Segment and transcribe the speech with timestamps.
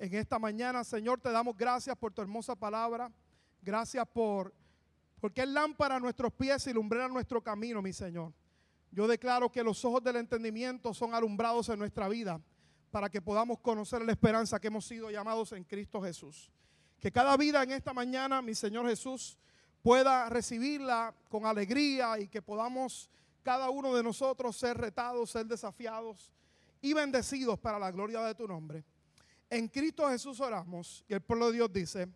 [0.00, 0.82] en esta mañana.
[0.82, 3.12] Señor, te damos gracias por tu hermosa palabra.
[3.62, 4.52] Gracias por
[5.20, 8.32] porque es lámpara a nuestros pies y lumbrera nuestro camino, mi Señor.
[8.90, 12.40] Yo declaro que los ojos del entendimiento son alumbrados en nuestra vida
[12.90, 16.50] para que podamos conocer la esperanza que hemos sido llamados en Cristo Jesús.
[16.98, 19.38] Que cada vida en esta mañana, mi Señor Jesús,
[19.82, 23.10] pueda recibirla con alegría y que podamos
[23.42, 26.32] cada uno de nosotros ser retados, ser desafiados
[26.80, 28.84] y bendecidos para la gloria de tu nombre.
[29.50, 32.08] En Cristo Jesús oramos y el pueblo de Dios dice,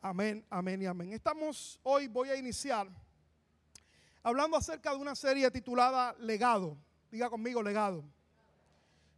[0.00, 1.12] amén, amén y amén.
[1.12, 2.88] Estamos hoy, voy a iniciar
[4.22, 6.78] hablando acerca de una serie titulada Legado.
[7.10, 8.04] Diga conmigo, legado.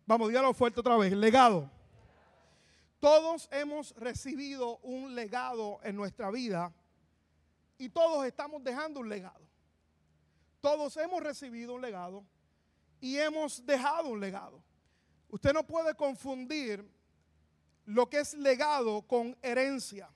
[0.06, 1.70] Vamos, dígalo fuerte otra vez, legado.
[2.98, 6.72] Todos hemos recibido un legado en nuestra vida
[7.76, 9.46] y todos estamos dejando un legado.
[10.62, 12.24] Todos hemos recibido un legado
[12.98, 14.62] y hemos dejado un legado.
[15.28, 16.88] Usted no puede confundir
[17.86, 20.08] lo que es legado con herencia.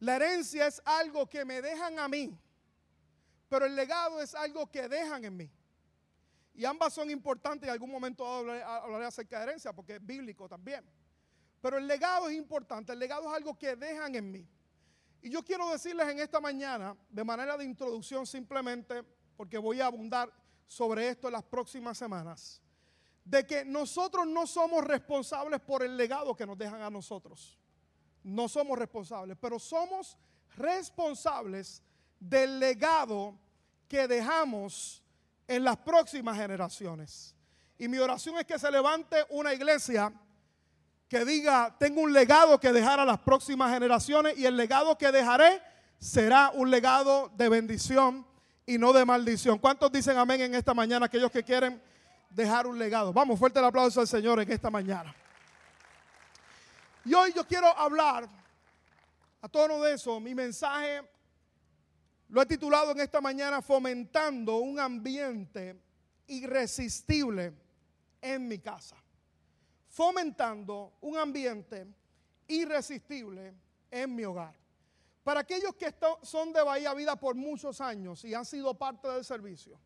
[0.00, 2.38] La herencia es algo que me dejan a mí,
[3.48, 5.50] pero el legado es algo que dejan en mí.
[6.54, 7.66] Y ambas son importantes.
[7.66, 10.84] En algún momento hablaré, acerca de herencia porque es bíblico también.
[11.60, 12.92] Pero el legado es importante.
[12.92, 14.48] El legado es algo que dejan en mí.
[15.20, 19.02] Y yo quiero decirles en esta mañana, de manera de introducción simplemente,
[19.36, 20.30] porque voy a abundar
[20.66, 22.63] sobre esto en las próximas semanas
[23.24, 27.58] de que nosotros no somos responsables por el legado que nos dejan a nosotros.
[28.22, 30.18] No somos responsables, pero somos
[30.56, 31.82] responsables
[32.20, 33.38] del legado
[33.88, 35.02] que dejamos
[35.46, 37.34] en las próximas generaciones.
[37.78, 40.12] Y mi oración es que se levante una iglesia
[41.08, 45.12] que diga, tengo un legado que dejar a las próximas generaciones y el legado que
[45.12, 45.60] dejaré
[45.98, 48.26] será un legado de bendición
[48.66, 49.58] y no de maldición.
[49.58, 51.06] ¿Cuántos dicen amén en esta mañana?
[51.06, 51.80] Aquellos que quieren
[52.34, 53.12] dejar un legado.
[53.12, 55.14] Vamos, fuerte el aplauso al Señor en esta mañana.
[57.04, 58.28] Y hoy yo quiero hablar
[59.40, 60.18] a tono de eso.
[60.20, 61.02] Mi mensaje
[62.28, 65.80] lo he titulado en esta mañana Fomentando un ambiente
[66.26, 67.52] irresistible
[68.20, 68.96] en mi casa.
[69.88, 71.86] Fomentando un ambiente
[72.48, 73.54] irresistible
[73.90, 74.54] en mi hogar.
[75.22, 79.24] Para aquellos que son de Bahía Vida por muchos años y han sido parte del
[79.24, 79.78] servicio,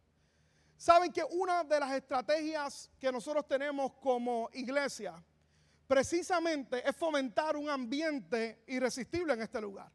[0.78, 5.21] Saben que una de las estrategias que nosotros tenemos como iglesia
[5.89, 9.91] precisamente es fomentar un ambiente irresistible en este lugar.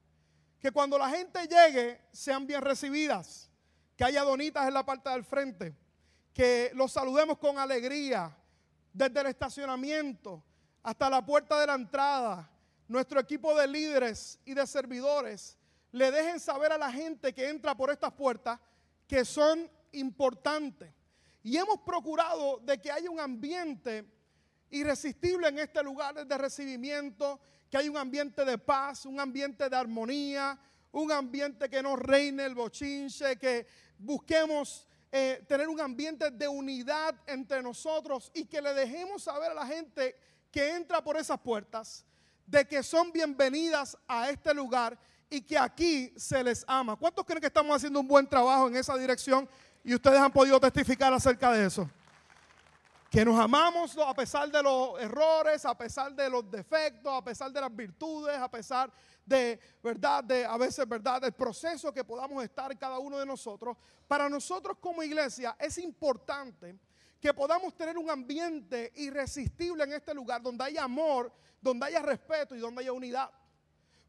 [0.60, 3.50] Que cuando la gente llegue sean bien recibidas,
[3.96, 5.74] que haya donitas en la parte del frente,
[6.34, 8.36] que los saludemos con alegría
[8.92, 10.44] desde el estacionamiento
[10.82, 12.52] hasta la puerta de la entrada.
[12.90, 15.58] Nuestro equipo de líderes y de servidores
[15.94, 18.60] le dejen saber a la gente que entra por estas puertas
[19.08, 20.94] que son importante.
[21.44, 24.06] Y hemos procurado de que haya un ambiente
[24.70, 27.40] irresistible en este lugar de recibimiento,
[27.70, 30.60] que haya un ambiente de paz, un ambiente de armonía,
[30.92, 33.68] un ambiente que no reine el bochinche, que
[33.98, 39.56] busquemos eh, tener un ambiente de unidad entre nosotros y que le dejemos saber a
[39.56, 40.16] la gente
[40.52, 42.06] que entra por esas puertas
[42.46, 44.98] de que son bienvenidas a este lugar
[45.30, 46.96] y que aquí se les ama.
[46.96, 49.50] ¿Cuántos creen que estamos haciendo un buen trabajo en esa dirección?
[49.84, 51.90] Y ustedes han podido testificar acerca de eso.
[53.10, 57.52] Que nos amamos a pesar de los errores, a pesar de los defectos, a pesar
[57.52, 58.92] de las virtudes, a pesar
[59.26, 60.24] de, ¿verdad?
[60.24, 61.22] De a veces, ¿verdad?
[61.22, 63.78] Del proceso que podamos estar cada uno de nosotros.
[64.08, 66.76] Para nosotros como iglesia es importante
[67.20, 72.56] que podamos tener un ambiente irresistible en este lugar, donde haya amor, donde haya respeto
[72.56, 73.30] y donde haya unidad.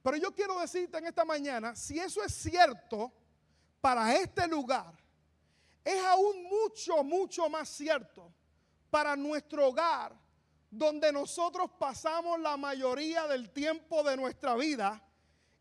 [0.03, 3.13] Pero yo quiero decirte en esta mañana, si eso es cierto
[3.81, 5.04] para este lugar,
[5.85, 8.33] es aún mucho, mucho más cierto
[8.91, 10.19] para nuestro hogar,
[10.71, 15.03] donde nosotros pasamos la mayoría del tiempo de nuestra vida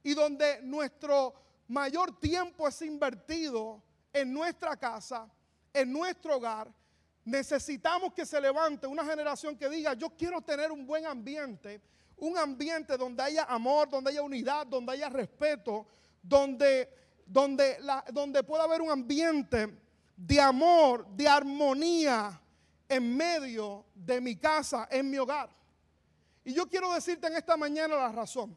[0.01, 1.33] y donde nuestro
[1.67, 3.83] mayor tiempo es invertido
[4.13, 5.29] en nuestra casa,
[5.73, 6.71] en nuestro hogar.
[7.25, 11.81] Necesitamos que se levante una generación que diga, yo quiero tener un buen ambiente,
[12.17, 15.87] un ambiente donde haya amor, donde haya unidad, donde haya respeto,
[16.21, 16.89] donde,
[17.25, 17.77] donde,
[18.11, 19.82] donde pueda haber un ambiente
[20.25, 22.39] de amor, de armonía
[22.87, 25.49] en medio de mi casa, en mi hogar.
[26.45, 28.55] Y yo quiero decirte en esta mañana la razón.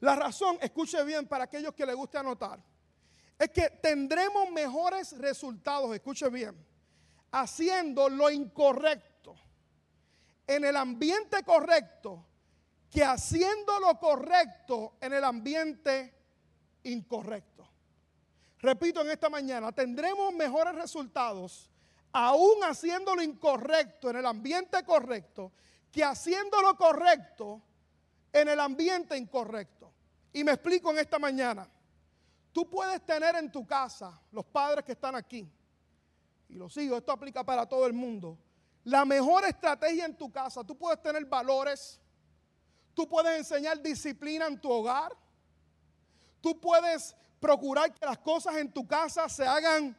[0.00, 2.60] La razón, escuche bien para aquellos que les guste anotar,
[3.38, 6.56] es que tendremos mejores resultados, escuche bien,
[7.30, 9.36] haciendo lo incorrecto,
[10.44, 12.26] en el ambiente correcto,
[12.90, 16.12] que haciendo lo correcto en el ambiente
[16.82, 17.71] incorrecto.
[18.62, 21.68] Repito en esta mañana, tendremos mejores resultados
[22.12, 25.52] aún haciendo lo incorrecto en el ambiente correcto
[25.90, 27.60] que haciendo lo correcto
[28.32, 29.92] en el ambiente incorrecto.
[30.32, 31.68] Y me explico en esta mañana.
[32.52, 35.50] Tú puedes tener en tu casa, los padres que están aquí,
[36.48, 38.38] y los hijos, esto aplica para todo el mundo,
[38.84, 40.62] la mejor estrategia en tu casa.
[40.62, 42.00] Tú puedes tener valores,
[42.94, 45.16] tú puedes enseñar disciplina en tu hogar,
[46.40, 49.96] tú puedes procurar que las cosas en tu casa se hagan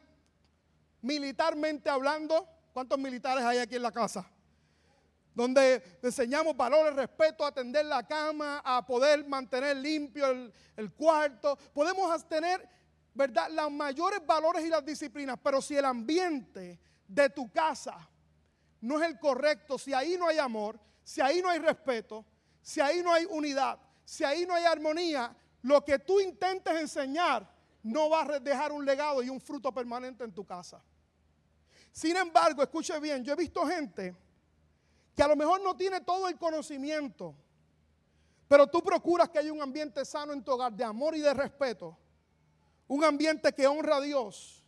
[1.02, 2.48] militarmente hablando.
[2.72, 4.26] ¿Cuántos militares hay aquí en la casa?
[5.34, 11.58] Donde enseñamos valores, respeto, atender la cama, a poder mantener limpio el, el cuarto.
[11.74, 12.66] Podemos tener,
[13.12, 18.08] ¿verdad?, los mayores valores y las disciplinas, pero si el ambiente de tu casa
[18.80, 22.24] no es el correcto, si ahí no hay amor, si ahí no hay respeto,
[22.62, 27.50] si ahí no hay unidad, si ahí no hay armonía, lo que tú intentes enseñar
[27.82, 30.82] no va a dejar un legado y un fruto permanente en tu casa.
[31.90, 34.14] Sin embargo, escuche bien, yo he visto gente
[35.16, 37.34] que a lo mejor no tiene todo el conocimiento,
[38.46, 41.32] pero tú procuras que haya un ambiente sano en tu hogar de amor y de
[41.32, 41.96] respeto,
[42.86, 44.62] un ambiente que honra a Dios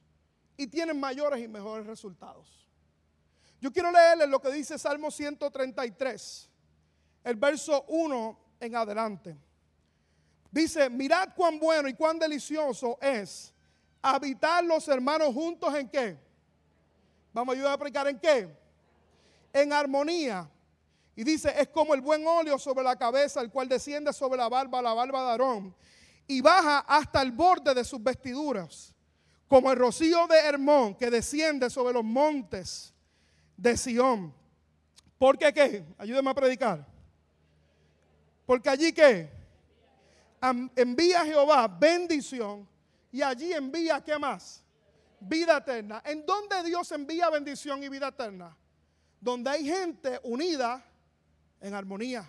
[0.56, 2.66] y tiene mayores y mejores resultados.
[3.60, 6.50] Yo quiero leerles lo que dice Salmo 133,
[7.24, 9.45] el verso 1 en adelante.
[10.56, 13.52] Dice, mirad cuán bueno y cuán delicioso es
[14.00, 16.18] habitar los hermanos juntos en qué.
[17.34, 18.56] Vamos a ayudar a aplicar en qué.
[19.52, 20.48] En armonía.
[21.14, 24.48] Y dice, es como el buen óleo sobre la cabeza, el cual desciende sobre la
[24.48, 25.76] barba, la barba de Aarón,
[26.26, 28.94] y baja hasta el borde de sus vestiduras,
[29.48, 32.94] como el rocío de Hermón que desciende sobre los montes
[33.58, 34.32] de Sión.
[35.18, 35.84] ¿Por qué qué?
[35.98, 36.86] Ayúdeme a predicar.
[38.46, 39.35] Porque allí qué?
[40.74, 42.68] Envía a Jehová bendición
[43.12, 44.64] y allí envía, ¿qué más?
[45.20, 46.02] Vida eterna.
[46.04, 48.56] ¿En dónde Dios envía bendición y vida eterna?
[49.20, 50.84] Donde hay gente unida
[51.60, 52.28] en armonía.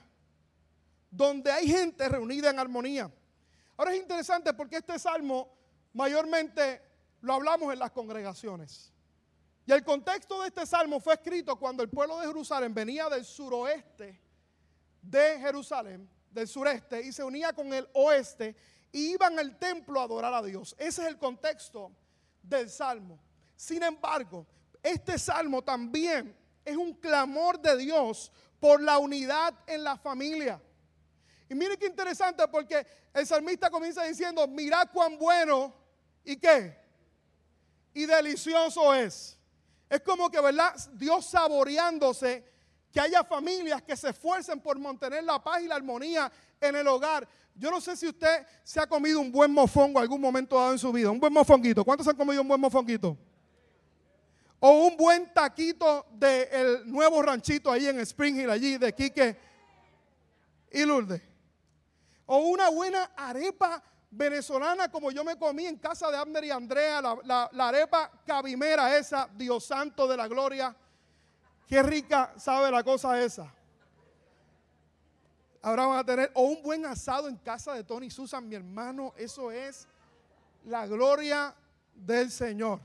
[1.11, 3.11] Donde hay gente reunida en armonía.
[3.75, 5.53] Ahora es interesante porque este salmo
[5.93, 6.81] mayormente
[7.21, 8.93] lo hablamos en las congregaciones.
[9.65, 13.25] Y el contexto de este salmo fue escrito cuando el pueblo de Jerusalén venía del
[13.25, 14.21] suroeste
[15.01, 18.55] de Jerusalén del sureste y se unía con el oeste
[18.91, 20.75] y iban al templo a adorar a Dios.
[20.77, 21.91] Ese es el contexto
[22.41, 23.19] del salmo.
[23.55, 24.45] Sin embargo,
[24.81, 30.61] este salmo también es un clamor de Dios por la unidad en la familia.
[31.49, 35.73] Y mire qué interesante porque el salmista comienza diciendo, mirad cuán bueno
[36.23, 36.77] y qué,
[37.93, 39.37] y delicioso es.
[39.89, 40.75] Es como que, ¿verdad?
[40.93, 42.45] Dios saboreándose
[42.91, 46.87] que haya familias que se esfuercen por mantener la paz y la armonía en el
[46.87, 47.27] hogar.
[47.55, 50.79] Yo no sé si usted se ha comido un buen mofongo algún momento dado en
[50.79, 51.83] su vida, un buen mofonguito.
[51.83, 53.17] ¿Cuántos han comido un buen mofonguito?
[54.59, 59.37] O un buen taquito del nuevo ranchito ahí en Spring Hill, allí de Quique
[60.71, 61.21] y Lourdes.
[62.25, 67.01] O una buena arepa venezolana como yo me comí en casa de Abner y Andrea,
[67.01, 70.75] la, la arepa cabimera esa, Dios santo de la gloria
[71.67, 73.53] Qué rica sabe la cosa esa.
[75.61, 79.13] Ahora van a tener o un buen asado en casa de Tony Susan, mi hermano.
[79.17, 79.85] Eso es
[80.63, 81.53] la gloria
[81.93, 82.79] del Señor.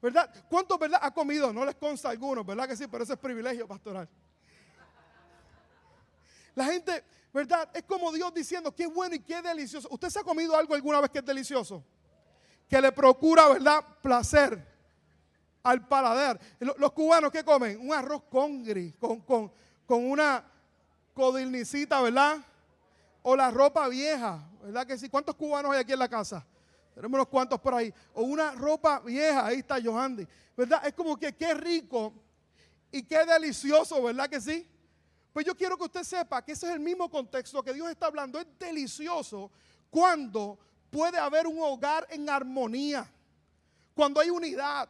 [0.00, 0.32] ¿Verdad?
[0.48, 1.52] ¿Cuántos, verdad, ha comido?
[1.52, 2.86] No les consta a algunos, ¿verdad que sí?
[2.86, 4.08] Pero ese es privilegio pastoral.
[6.54, 7.68] La gente, ¿verdad?
[7.74, 9.86] Es como Dios diciendo, qué bueno y qué delicioso.
[9.90, 11.84] ¿Usted se ha comido algo alguna vez que es delicioso?
[12.68, 13.84] Que le procura, ¿verdad?
[14.00, 14.77] Placer
[15.68, 16.40] al paladar.
[16.78, 17.78] Los cubanos, ¿qué comen?
[17.80, 19.52] Un arroz congri, con, con,
[19.86, 20.44] con una
[21.14, 22.38] codilnicita, ¿verdad?
[23.22, 25.08] O la ropa vieja, ¿verdad que sí?
[25.08, 26.44] ¿Cuántos cubanos hay aquí en la casa?
[26.94, 27.92] Tenemos unos cuantos por ahí.
[28.14, 30.26] O una ropa vieja, ahí está Johandy.
[30.56, 30.86] ¿Verdad?
[30.86, 32.12] Es como que qué rico
[32.90, 34.68] y qué delicioso, ¿verdad que sí?
[35.32, 38.06] Pues yo quiero que usted sepa que ese es el mismo contexto que Dios está
[38.06, 38.40] hablando.
[38.40, 39.50] Es delicioso
[39.90, 40.58] cuando
[40.90, 43.08] puede haber un hogar en armonía,
[43.94, 44.88] cuando hay unidad,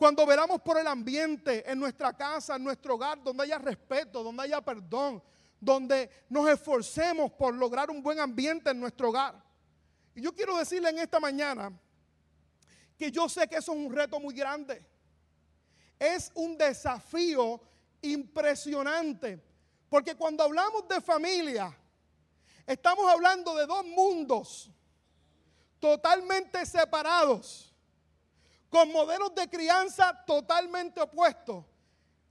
[0.00, 4.44] cuando veramos por el ambiente en nuestra casa, en nuestro hogar, donde haya respeto, donde
[4.44, 5.22] haya perdón,
[5.60, 9.44] donde nos esforcemos por lograr un buen ambiente en nuestro hogar.
[10.14, 11.78] Y yo quiero decirle en esta mañana
[12.96, 14.82] que yo sé que eso es un reto muy grande.
[15.98, 17.60] Es un desafío
[18.00, 19.38] impresionante.
[19.90, 21.76] Porque cuando hablamos de familia,
[22.66, 24.70] estamos hablando de dos mundos
[25.78, 27.69] totalmente separados
[28.70, 31.64] con modelos de crianza totalmente opuestos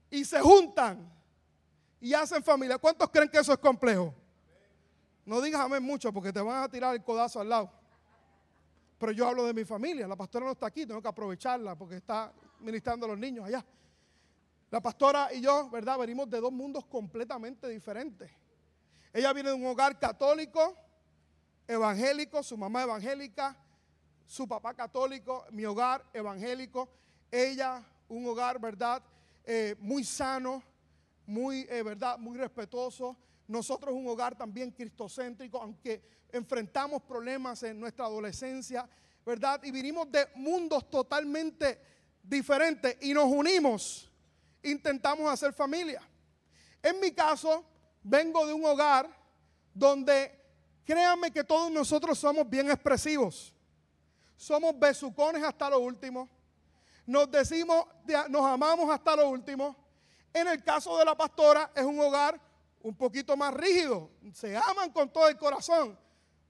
[0.10, 1.12] y se juntan
[2.00, 2.78] y hacen familia.
[2.78, 4.16] ¿Cuántos creen que eso es complejo?
[5.26, 7.72] No digas amén mucho porque te van a tirar el codazo al lado.
[8.98, 10.08] Pero yo hablo de mi familia.
[10.08, 13.64] La pastora no está aquí, tengo que aprovecharla porque está ministrando a los niños allá.
[14.72, 15.98] La pastora y yo, ¿verdad?
[15.98, 18.32] Venimos de dos mundos completamente diferentes.
[19.12, 20.76] Ella viene de un hogar católico,
[21.68, 23.58] evangélico, su mamá evangélica,
[24.30, 26.88] su papá católico, mi hogar evangélico.
[27.32, 29.02] Ella, un hogar, ¿verdad?
[29.44, 30.62] Eh, muy sano,
[31.26, 32.20] muy, eh, ¿verdad?
[32.20, 33.18] Muy respetuoso.
[33.48, 38.88] Nosotros un hogar también cristocéntrico, aunque enfrentamos problemas en nuestra adolescencia,
[39.26, 39.64] ¿verdad?
[39.64, 41.82] Y vinimos de mundos totalmente
[42.22, 44.12] diferentes y nos unimos
[44.62, 46.02] intentamos hacer familia.
[46.84, 47.66] En mi caso,
[48.04, 49.10] vengo de un hogar
[49.74, 50.32] donde
[50.86, 53.56] créanme que todos nosotros somos bien expresivos.
[54.40, 56.30] Somos besucones hasta lo último.
[57.06, 57.86] Nos decimos,
[58.30, 59.76] nos amamos hasta lo último.
[60.34, 62.40] En el caso de la pastora es un hogar
[62.82, 64.10] un poquito más rígido.
[64.34, 66.00] Se aman con todo el corazón,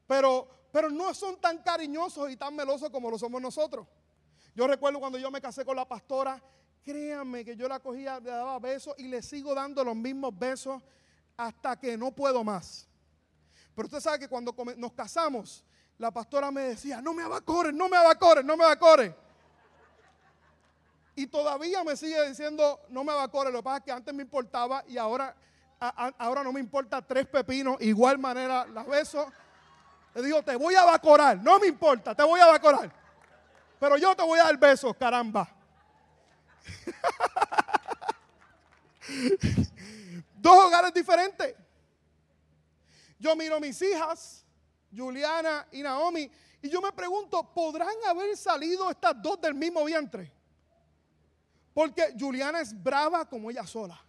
[0.06, 3.88] pero, pero no son tan cariñosos y tan melosos como lo somos nosotros.
[4.54, 6.40] Yo recuerdo cuando yo me casé con la pastora,
[6.84, 10.82] Créanme que yo la cogía, le daba besos y le sigo dando los mismos besos
[11.36, 12.88] hasta que no puedo más.
[13.76, 15.66] Pero usted sabe que cuando nos casamos,
[16.00, 19.14] la pastora me decía, no me abacores, no me abacores, no me abacores.
[21.14, 23.52] Y todavía me sigue diciendo, no me abacores.
[23.52, 25.36] Lo que pasa es que antes me importaba y ahora,
[26.18, 27.76] ahora no me importa tres pepinos.
[27.82, 29.30] Igual manera la beso.
[30.16, 31.38] Le digo, te voy a abacorar.
[31.44, 32.90] No me importa, te voy a abacorar.
[33.78, 35.50] Pero yo te voy a dar besos, caramba.
[40.36, 41.56] Dos hogares diferentes.
[43.20, 44.46] Yo miro a mis hijas,
[44.96, 46.30] Juliana y Naomi,
[46.62, 50.32] y yo me pregunto, ¿podrán haber salido estas dos del mismo vientre?
[51.74, 54.00] Porque Juliana es brava como ella sola.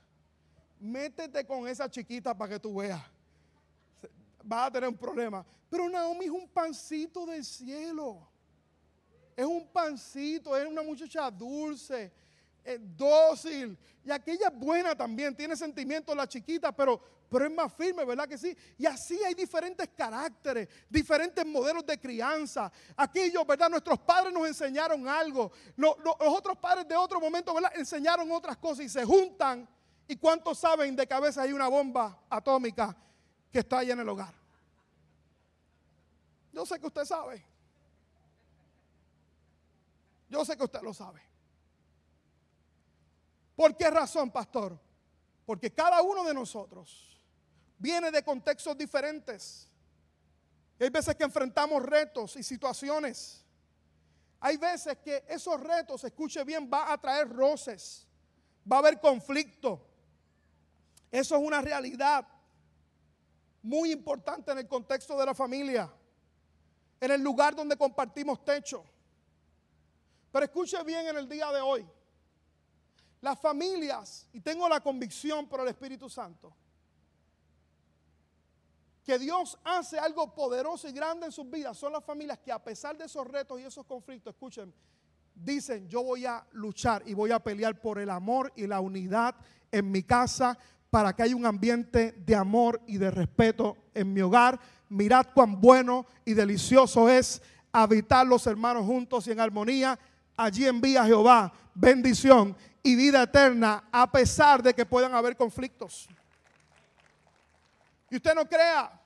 [0.81, 3.03] Métete con esa chiquita para que tú veas.
[4.43, 5.45] Vas a tener un problema.
[5.69, 8.27] Pero Naomi es un pancito del cielo.
[9.37, 12.13] Es un pancito, es una muchacha dulce
[12.65, 13.79] es dócil.
[14.05, 18.27] Y aquella es buena también, tiene sentimientos la chiquita, pero, pero es más firme, ¿verdad
[18.27, 18.57] que sí?
[18.79, 22.73] Y así hay diferentes caracteres, diferentes modelos de crianza.
[22.97, 23.69] Aquellos, ¿verdad?
[23.69, 25.53] Nuestros padres nos enseñaron algo.
[25.77, 27.73] Los, otros padres de otro momento, ¿verdad?
[27.77, 29.69] Enseñaron otras cosas y se juntan.
[30.09, 32.97] ¿Y cuántos saben de que a veces hay una bomba atómica
[33.53, 34.35] que está allá en el hogar?
[36.53, 37.45] Yo sé que usted sabe.
[40.29, 41.30] Yo sé que usted lo sabe.
[43.61, 44.81] ¿Por qué razón, pastor?
[45.45, 47.23] Porque cada uno de nosotros
[47.77, 49.69] viene de contextos diferentes.
[50.81, 53.45] hay veces que enfrentamos retos y situaciones.
[54.41, 58.07] Hay veces que esos retos, escuche bien, va a traer roces,
[58.65, 59.87] va a haber conflicto.
[61.11, 62.27] Eso es una realidad
[63.61, 65.93] muy importante en el contexto de la familia,
[66.99, 68.83] en el lugar donde compartimos techo.
[70.33, 71.87] Pero escuche bien en el día de hoy.
[73.21, 76.55] Las familias, y tengo la convicción por el Espíritu Santo,
[79.05, 82.63] que Dios hace algo poderoso y grande en sus vidas, son las familias que a
[82.63, 84.73] pesar de esos retos y esos conflictos, escuchen,
[85.35, 89.35] dicen, yo voy a luchar y voy a pelear por el amor y la unidad
[89.71, 90.59] en mi casa
[90.89, 94.59] para que haya un ambiente de amor y de respeto en mi hogar.
[94.89, 99.99] Mirad cuán bueno y delicioso es habitar los hermanos juntos y en armonía.
[100.37, 106.09] Allí envía Jehová bendición y vida eterna a pesar de que puedan haber conflictos.
[108.11, 109.01] Y usted no crea,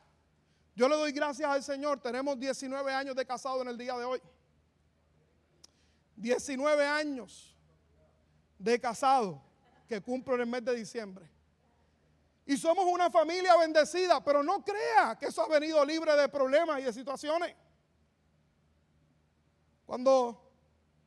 [0.75, 4.05] yo le doy gracias al Señor, tenemos 19 años de casado en el día de
[4.05, 4.21] hoy.
[6.17, 7.57] 19 años
[8.59, 9.43] de casado
[9.89, 11.29] que cumplo en el mes de diciembre.
[12.47, 16.81] Y somos una familia bendecida, pero no crea que eso ha venido libre de problemas
[16.81, 17.55] y de situaciones.
[19.87, 20.44] Cuando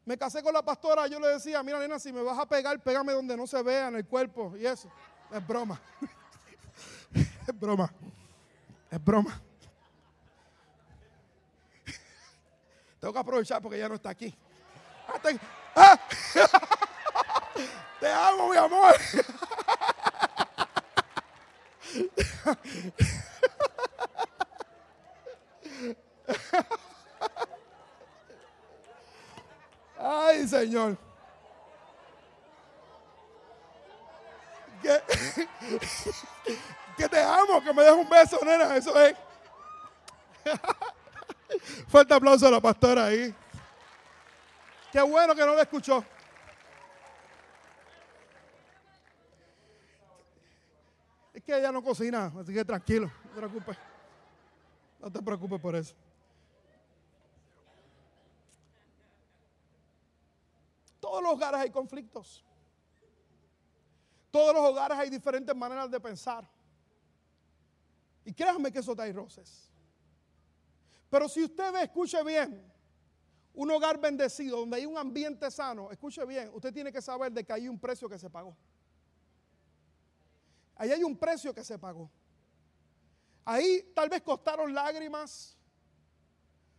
[0.08, 2.80] me casé con la pastora, yo le decía, mira nena, si me vas a pegar,
[2.80, 4.90] pégame donde no se vea en el cuerpo y eso.
[5.30, 5.78] Es broma.
[7.14, 7.92] es broma.
[8.90, 9.42] Es broma.
[13.02, 14.34] Tengo que aprovechar porque ya no está aquí.
[15.10, 15.38] Ah, te,
[15.76, 16.00] ¡Ah!
[18.00, 18.96] te amo, mi amor.
[30.10, 30.98] Ay, Señor.
[36.98, 38.76] Que, te amo, que me des un beso, nena.
[38.76, 39.16] Eso es.
[41.88, 43.36] Fuerte aplauso a la pastora ahí.
[44.92, 46.04] Qué bueno que no la escuchó.
[51.36, 53.78] Es que ella no cocina, así que tranquilo, no te preocupes.
[55.00, 55.94] No te preocupes por eso.
[61.08, 62.44] todos los hogares hay conflictos.
[64.32, 66.48] Todos los hogares hay diferentes maneras de pensar.
[68.26, 69.72] Y créanme que eso trae roces.
[71.10, 72.62] Pero si usted ve, escuche bien,
[73.54, 77.44] un hogar bendecido, donde hay un ambiente sano, escuche bien, usted tiene que saber de
[77.44, 78.56] que hay un precio que se pagó.
[80.76, 82.12] Ahí hay un precio que se pagó.
[83.46, 85.58] Ahí tal vez costaron lágrimas,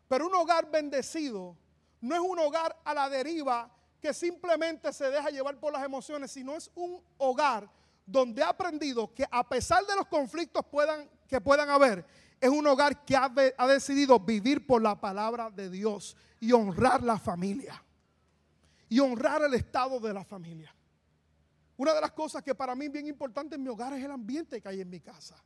[0.06, 1.56] pero un hogar bendecido
[2.00, 6.30] no es un hogar a la deriva que simplemente se deja llevar por las emociones,
[6.30, 7.68] sino es un hogar
[8.06, 12.04] donde ha aprendido que a pesar de los conflictos puedan, que puedan haber,
[12.40, 17.02] es un hogar que ha, ha decidido vivir por la palabra de Dios y honrar
[17.02, 17.82] la familia.
[18.88, 20.74] Y honrar el estado de la familia.
[21.76, 24.10] Una de las cosas que para mí es bien importante en mi hogar es el
[24.10, 25.36] ambiente que hay en mi casa.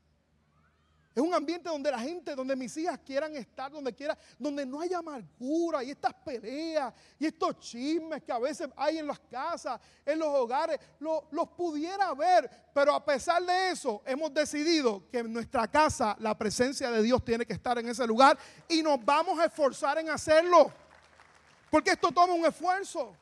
[1.14, 4.81] Es un ambiente donde la gente, donde mis hijas quieran estar, donde quiera, donde no
[4.81, 9.78] haya amargura y estas peleas y estos chismes que a veces hay en las casas,
[10.07, 12.49] en los hogares, los pudiera ver.
[12.73, 17.23] Pero a pesar de eso, hemos decidido que en nuestra casa la presencia de Dios
[17.23, 20.73] tiene que estar en ese lugar y nos vamos a esforzar en hacerlo.
[21.71, 23.14] Porque esto toma un esfuerzo,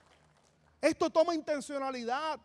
[0.80, 2.38] esto toma intencionalidad.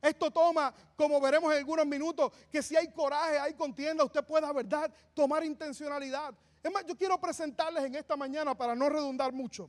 [0.00, 4.52] Esto toma, como veremos en algunos minutos, que si hay coraje, hay contienda, usted pueda,
[4.52, 6.34] ¿verdad?, tomar intencionalidad.
[6.62, 9.68] Es más, yo quiero presentarles en esta mañana, para no redundar mucho,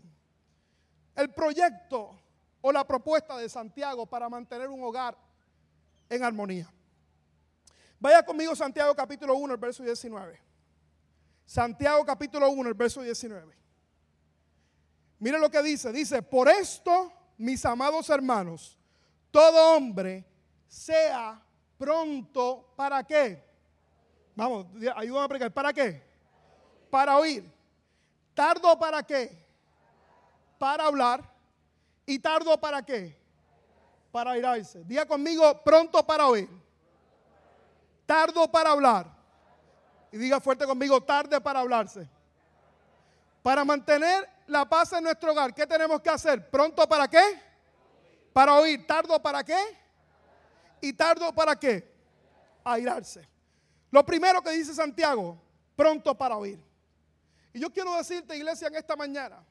[1.15, 2.19] el proyecto
[2.61, 5.17] o la propuesta de Santiago para mantener un hogar
[6.09, 6.71] en armonía.
[7.99, 10.39] Vaya conmigo Santiago capítulo 1, el verso 19.
[11.45, 13.57] Santiago capítulo 1, el verso 19.
[15.19, 15.91] Mire lo que dice.
[15.91, 18.78] Dice, por esto, mis amados hermanos,
[19.31, 20.25] todo hombre
[20.67, 21.41] sea
[21.77, 23.43] pronto para qué.
[24.35, 25.51] Vamos, ayúdame a explicar.
[25.51, 26.03] ¿Para qué?
[26.89, 27.51] Para oír.
[28.33, 29.37] ¿Tardo para qué?
[30.57, 31.23] Para hablar.
[32.05, 33.17] ¿Y tardo para qué?
[34.11, 34.83] Para irse.
[34.85, 36.49] Diga conmigo, pronto para oír.
[38.05, 39.05] Tardo para hablar.
[40.11, 42.09] Y diga fuerte conmigo, tarde para hablarse.
[43.43, 46.49] Para mantener la paz en nuestro hogar, ¿qué tenemos que hacer?
[46.49, 47.48] ¿Pronto para qué?
[48.39, 49.61] Para oír, tardo para qué?
[50.79, 51.93] Y tardo para qué?
[52.63, 53.27] Airarse.
[53.91, 55.37] Lo primero que dice Santiago,
[55.75, 56.57] pronto para oír.
[57.51, 59.45] Y yo quiero decirte, iglesia, en esta mañana,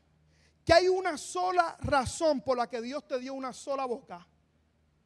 [0.64, 4.26] que hay una sola razón por la que Dios te dio una sola boca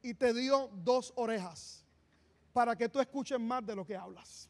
[0.00, 1.84] y te dio dos orejas
[2.52, 4.48] para que tú escuches más de lo que hablas.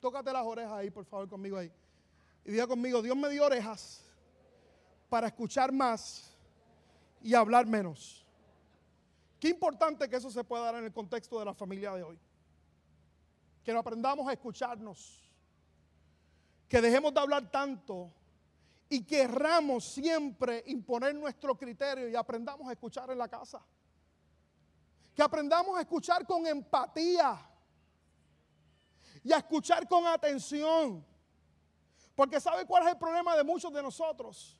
[0.00, 1.70] Tócate las orejas ahí, por favor, conmigo ahí.
[2.46, 4.00] Y diga conmigo, Dios me dio orejas
[5.10, 6.37] para escuchar más
[7.22, 8.26] y hablar menos.
[9.40, 12.18] Qué importante que eso se pueda dar en el contexto de la familia de hoy.
[13.62, 15.30] Que aprendamos a escucharnos.
[16.68, 18.12] Que dejemos de hablar tanto
[18.90, 23.60] y querramos siempre imponer nuestro criterio y aprendamos a escuchar en la casa.
[25.14, 27.38] Que aprendamos a escuchar con empatía
[29.22, 31.04] y a escuchar con atención.
[32.14, 34.57] Porque ¿sabe cuál es el problema de muchos de nosotros?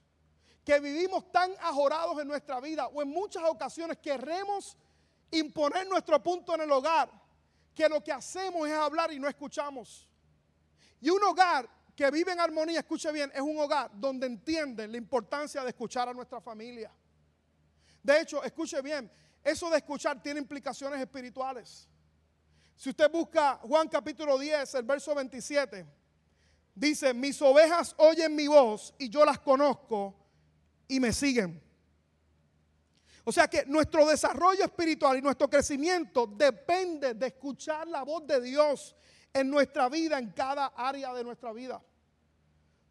[0.69, 4.77] Que vivimos tan ajorados en nuestra vida o en muchas ocasiones queremos
[5.31, 7.11] imponer nuestro punto en el hogar,
[7.75, 10.07] que lo que hacemos es hablar y no escuchamos.
[11.01, 14.99] Y un hogar que vive en armonía, escuche bien, es un hogar donde entienden la
[14.99, 16.93] importancia de escuchar a nuestra familia.
[18.03, 19.11] De hecho, escuche bien,
[19.43, 21.89] eso de escuchar tiene implicaciones espirituales.
[22.77, 25.87] Si usted busca Juan capítulo 10, el verso 27,
[26.75, 30.28] dice, mis ovejas oyen mi voz y yo las conozco
[30.89, 31.63] y me siguen.
[33.25, 38.41] O sea que nuestro desarrollo espiritual y nuestro crecimiento depende de escuchar la voz de
[38.41, 38.97] Dios
[39.35, 41.83] en nuestra vida, en cada área de nuestra vida.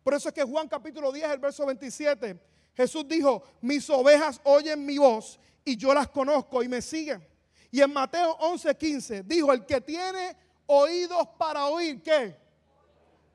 [0.03, 2.39] Por eso es que Juan capítulo 10, el verso 27,
[2.75, 7.27] Jesús dijo, mis ovejas oyen mi voz y yo las conozco y me siguen.
[7.71, 12.37] Y en Mateo 11, 15 dijo, el que tiene oídos para oír, ¿qué?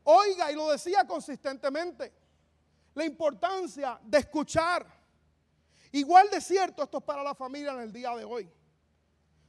[0.04, 2.21] Oiga, y lo decía consistentemente
[2.94, 4.86] la importancia de escuchar.
[5.92, 8.50] Igual de cierto esto es para la familia en el día de hoy.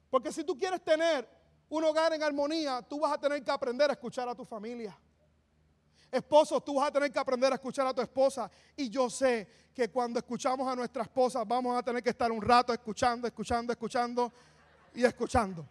[0.10, 1.27] Porque si tú quieres tener
[1.69, 4.97] un hogar en armonía, tú vas a tener que aprender a escuchar a tu familia.
[6.12, 8.51] Esposo, tú vas a tener que aprender a escuchar a tu esposa.
[8.75, 12.41] Y yo sé que cuando escuchamos a nuestra esposa vamos a tener que estar un
[12.41, 14.32] rato escuchando, escuchando, escuchando
[14.93, 15.67] y escuchando.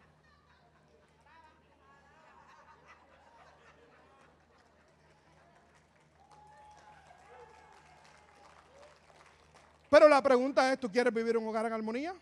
[9.92, 12.14] Pero la pregunta es, ¿tú quieres vivir un hogar en armonía?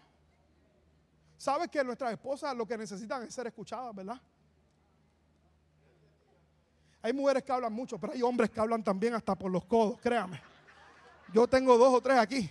[1.36, 4.20] ¿Sabes que nuestras esposas lo que necesitan es ser escuchadas, verdad?
[7.00, 10.00] Hay mujeres que hablan mucho, pero hay hombres que hablan también hasta por los codos,
[10.00, 10.42] créame.
[11.32, 12.50] Yo tengo dos o tres aquí.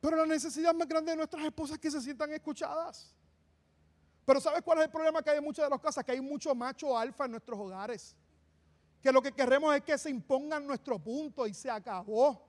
[0.00, 3.14] Pero la necesidad más grande de nuestras esposas es que se sientan escuchadas.
[4.26, 6.04] Pero ¿sabes cuál es el problema que hay en muchas de las casas?
[6.04, 8.16] Que hay mucho macho alfa en nuestros hogares.
[9.00, 12.47] Que lo que queremos es que se impongan nuestro punto y se acabó.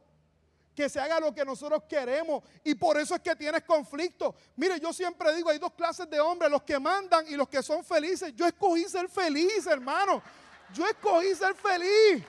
[0.75, 2.43] Que se haga lo que nosotros queremos.
[2.63, 4.35] Y por eso es que tienes conflicto.
[4.55, 7.61] Mire, yo siempre digo, hay dos clases de hombres, los que mandan y los que
[7.61, 8.33] son felices.
[8.35, 10.21] Yo escogí ser feliz, hermano.
[10.73, 12.23] Yo escogí ser feliz.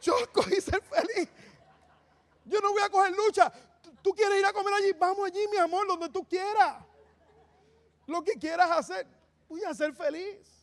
[0.00, 1.28] Yo escogí ser feliz.
[2.44, 3.52] Yo no voy a coger lucha.
[4.02, 6.76] Tú quieres ir a comer allí, vamos allí, mi amor, donde tú quieras.
[8.06, 9.06] Lo que quieras hacer,
[9.48, 10.55] voy a ser feliz.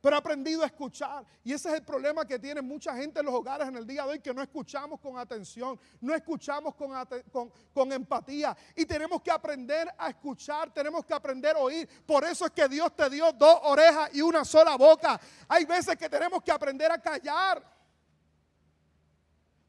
[0.00, 1.24] Pero he aprendido a escuchar.
[1.42, 4.04] Y ese es el problema que tiene mucha gente en los hogares en el día
[4.04, 8.56] de hoy, que no escuchamos con atención, no escuchamos con, con, empatía.
[8.76, 11.88] Y tenemos que aprender a escuchar, tenemos que aprender a oír.
[12.06, 15.20] Por eso es que Dios te dio dos orejas y una sola boca.
[15.48, 17.78] Hay veces que tenemos que aprender a callar.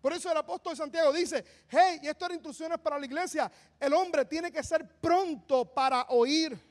[0.02, 3.94] Por eso el apóstol Santiago dice, hey, y esto eran instrucciones para la iglesia, el
[3.94, 6.69] hombre tiene que ser pronto para oír.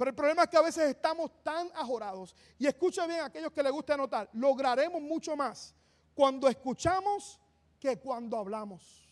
[0.00, 2.34] Pero el problema es que a veces estamos tan ajorados.
[2.58, 5.74] Y escucha bien a aquellos que les guste anotar, lograremos mucho más
[6.14, 7.38] cuando escuchamos
[7.78, 9.06] que cuando hablamos.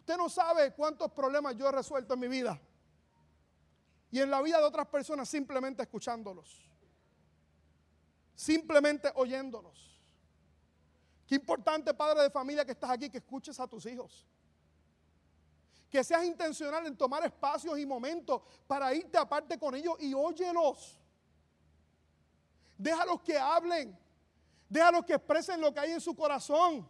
[0.00, 2.60] Usted no sabe cuántos problemas yo he resuelto en mi vida.
[4.10, 6.70] Y en la vida de otras personas simplemente escuchándolos.
[8.34, 9.98] Simplemente oyéndolos.
[11.26, 14.26] Qué importante, padre de familia, que estás aquí, que escuches a tus hijos.
[15.90, 20.98] Que seas intencional en tomar espacios y momentos para irte aparte con ellos y óyelos.
[22.76, 23.98] Déjalos que hablen.
[24.68, 26.88] Déjalos que expresen lo que hay en su corazón.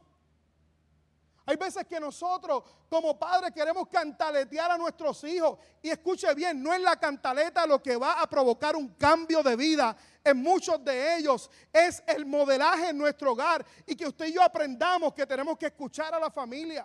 [1.48, 5.58] Hay veces que nosotros como padres queremos cantaletear a nuestros hijos.
[5.80, 9.54] Y escuche bien, no es la cantaleta lo que va a provocar un cambio de
[9.54, 11.48] vida en muchos de ellos.
[11.72, 13.64] Es el modelaje en nuestro hogar.
[13.86, 16.84] Y que usted y yo aprendamos que tenemos que escuchar a la familia.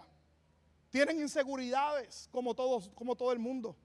[0.91, 3.75] Tienen inseguridades como, todos, como todo el mundo.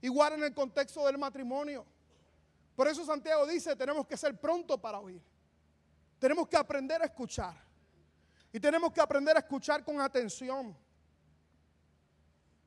[0.00, 1.86] Igual en el contexto del matrimonio.
[2.74, 5.22] Por eso Santiago dice, tenemos que ser pronto para oír.
[6.18, 7.54] Tenemos que aprender a escuchar.
[8.52, 10.76] Y tenemos que aprender a escuchar con atención.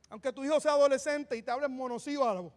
[0.09, 2.53] Aunque tu hijo sea adolescente y te hable en monosílabo,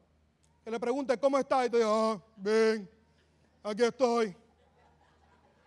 [0.63, 2.89] que le pregunte cómo está y te diga, ah, bien,
[3.65, 4.37] aquí estoy.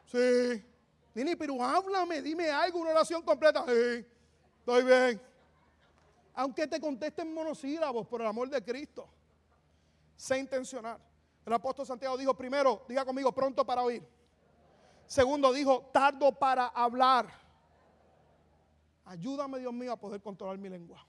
[0.06, 0.64] Sí.
[1.14, 3.66] Nini, pero háblame, dime algo, una oración completa.
[3.68, 4.06] Sí,
[4.60, 5.31] estoy bien.
[6.34, 9.08] Aunque te conteste en monosílabos, por el amor de Cristo.
[10.16, 11.00] Sé intencional.
[11.46, 14.08] El apóstol Santiago dijo primero, diga conmigo, pronto para oír.
[15.08, 17.28] Segundo, dijo, tardo para hablar.
[19.06, 21.06] Ayúdame, Dios mío, a poder controlar mi lengua.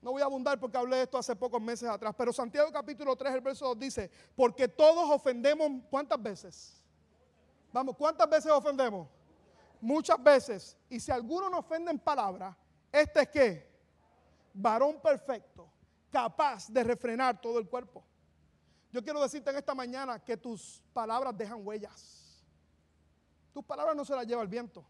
[0.00, 3.16] No voy a abundar porque hablé de esto hace pocos meses atrás, pero Santiago capítulo
[3.16, 6.80] 3, el verso 2 dice, porque todos ofendemos, ¿cuántas veces?
[7.72, 9.08] Vamos, ¿cuántas veces ofendemos?
[9.80, 10.76] Muchas veces.
[10.88, 12.56] Y si alguno nos ofende en palabra,
[12.92, 13.76] este es que
[14.54, 15.68] varón perfecto,
[16.10, 18.02] capaz de refrenar todo el cuerpo.
[18.92, 22.44] Yo quiero decirte en esta mañana que tus palabras dejan huellas.
[23.52, 24.84] Tus palabras no se las lleva el viento.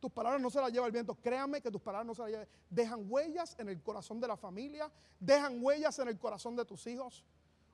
[0.00, 1.14] Tus palabras no se las lleva el viento.
[1.14, 2.48] Créame que tus palabras no se las llevan.
[2.68, 4.90] Dejan huellas en el corazón de la familia.
[5.20, 7.24] Dejan huellas en el corazón de tus hijos.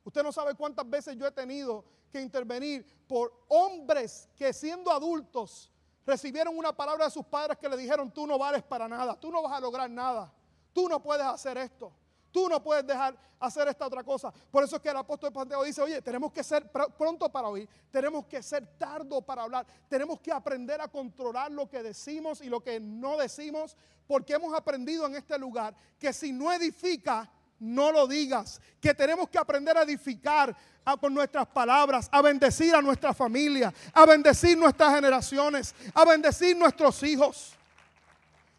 [0.08, 5.70] Usted no sabe cuántas veces yo he tenido que intervenir por hombres que siendo adultos
[6.06, 9.30] recibieron una palabra de sus padres que le dijeron, tú no vales para nada, tú
[9.30, 10.32] no vas a lograr nada,
[10.72, 11.92] tú no puedes hacer esto.
[12.30, 14.32] Tú no puedes dejar hacer esta otra cosa.
[14.50, 17.68] Por eso es que el apóstol Santiago dice, oye, tenemos que ser pronto para oír,
[17.90, 22.48] tenemos que ser tardo para hablar, tenemos que aprender a controlar lo que decimos y
[22.48, 27.92] lo que no decimos, porque hemos aprendido en este lugar que si no edifica, no
[27.92, 30.56] lo digas, que tenemos que aprender a edificar
[31.00, 37.02] con nuestras palabras, a bendecir a nuestra familia, a bendecir nuestras generaciones, a bendecir nuestros
[37.02, 37.52] hijos.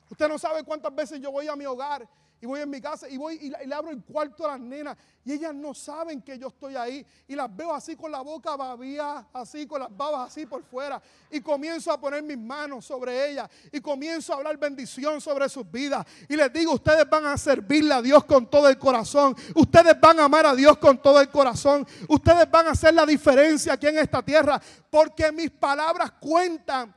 [0.09, 2.07] Usted no sabe cuántas veces yo voy a mi hogar
[2.41, 4.97] y voy en mi casa y voy y, le abro el cuarto a las nenas
[5.25, 8.55] y ellas no saben que yo estoy ahí y las veo así con la boca
[8.55, 13.31] babía, así con las babas así por fuera y comienzo a poner mis manos sobre
[13.31, 17.37] ellas y comienzo a hablar bendición sobre sus vidas y les digo, ustedes van a
[17.37, 21.19] servirle a Dios con todo el corazón, ustedes van a amar a Dios con todo
[21.19, 26.11] el corazón, ustedes van a hacer la diferencia aquí en esta tierra porque mis palabras
[26.19, 26.95] cuentan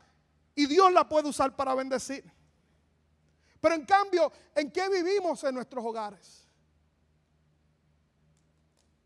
[0.55, 2.25] y Dios la puede usar para bendecir.
[3.63, 6.49] Pero en cambio, ¿en qué vivimos en nuestros hogares?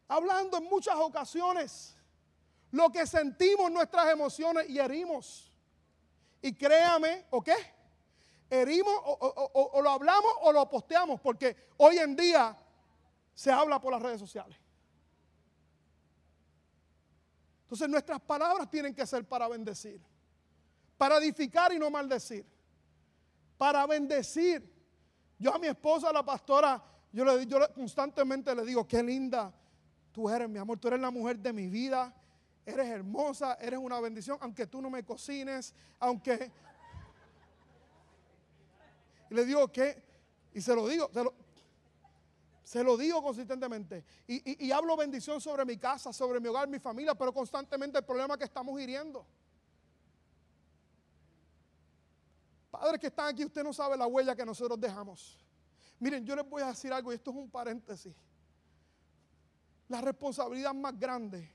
[0.09, 1.95] Hablando en muchas ocasiones
[2.71, 5.53] lo que sentimos, nuestras emociones y herimos.
[6.41, 7.55] Y créame, ¿o qué?
[8.49, 12.57] Herimos o, o lo hablamos o lo posteamos, porque hoy en día
[13.35, 14.57] se habla por las redes sociales.
[17.65, 20.01] Entonces nuestras palabras tienen que ser para bendecir.
[20.97, 22.47] para edificar y no maldecir,
[23.57, 24.73] para bendecir.
[25.39, 29.53] Yo a mi esposa, la pastora, yo, le, constantemente le digo, qué linda
[30.13, 32.15] tú eres, mi amor, tú eres la mujer de mi vida,
[32.65, 36.51] eres hermosa, eres una bendición, aunque tú no me cocines, aunque...
[39.29, 40.05] Y le digo, ¿qué?
[40.55, 41.11] Y se lo digo,
[42.63, 44.05] se lo, digo consistentemente.
[44.27, 48.39] Y, hablo bendición sobre mi casa, sobre mi hogar, mi familia, pero constantemente el problema
[48.39, 49.27] que estamos hiriendo.
[52.79, 55.39] Padres que están aquí, usted no sabe la huella que nosotros dejamos.
[55.99, 58.15] Miren, yo les voy a decir algo y esto es un paréntesis.
[59.89, 61.51] La responsabilidad más grande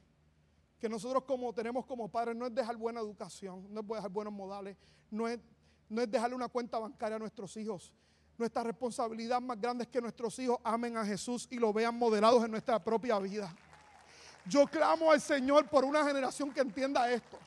[0.79, 4.33] que nosotros como tenemos como padres no es dejar buena educación, no es dejar buenos
[4.33, 4.75] modales,
[5.11, 5.39] no es,
[5.89, 7.93] no es dejarle una cuenta bancaria a nuestros hijos,
[8.37, 12.43] nuestra responsabilidad más grande es que nuestros hijos amen a Jesús y lo vean modelados
[12.43, 13.55] en nuestra propia vida.
[14.47, 17.37] Yo clamo al Señor por una generación que entienda esto.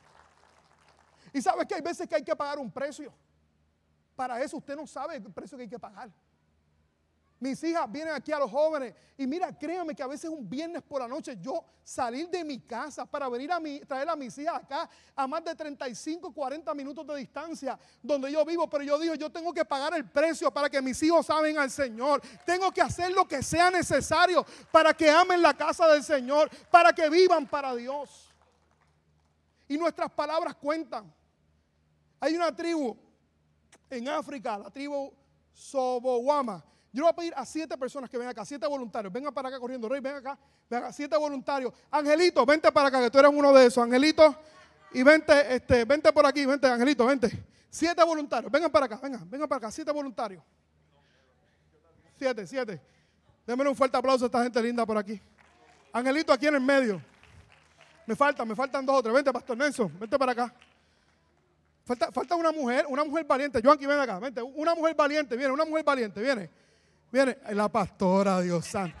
[1.33, 3.11] Y sabes que hay veces que hay que pagar un precio.
[4.15, 6.09] Para eso usted no sabe el precio que hay que pagar.
[7.37, 10.81] Mis hijas vienen aquí a los jóvenes y mira, créame que a veces un viernes
[10.81, 14.37] por la noche yo salir de mi casa para venir a mi, traer a mis
[14.37, 18.97] hijas acá a más de 35, 40 minutos de distancia donde yo vivo, pero yo
[18.97, 22.21] digo, yo tengo que pagar el precio para que mis hijos amen al Señor.
[22.45, 26.93] Tengo que hacer lo que sea necesario para que amen la casa del Señor, para
[26.93, 28.33] que vivan para Dios.
[29.67, 31.13] Y nuestras palabras cuentan.
[32.21, 32.97] Hay una tribu
[33.89, 35.13] en África, la tribu
[35.53, 36.63] Sobowama
[36.95, 39.11] yo le voy a pedir a siete personas que vengan acá, siete voluntarios.
[39.11, 40.39] Vengan para acá corriendo, Rey, ven acá.
[40.69, 41.73] Venga, siete voluntarios.
[41.91, 43.83] Angelito, vente para acá, que tú eres uno de esos.
[43.83, 44.33] Angelito,
[44.93, 47.43] y vente, este, vente por aquí, vente, Angelito, vente.
[47.69, 50.41] Siete voluntarios, vengan para acá, vengan, vengan para acá, siete voluntarios.
[52.17, 52.81] Siete, siete.
[53.45, 55.21] Démosle un fuerte aplauso a esta gente linda por aquí.
[55.91, 57.01] Angelito aquí en el medio.
[58.07, 59.13] Me faltan, me faltan dos o tres.
[59.13, 60.55] Vente, Pastor Nelson, vente para acá.
[61.85, 63.61] Falta, falta una mujer, una mujer valiente.
[63.61, 64.41] Joanqui, ven acá, vente.
[64.41, 66.49] Una mujer valiente, viene, una mujer valiente, viene.
[67.11, 68.97] Viene la pastora, Dios santo.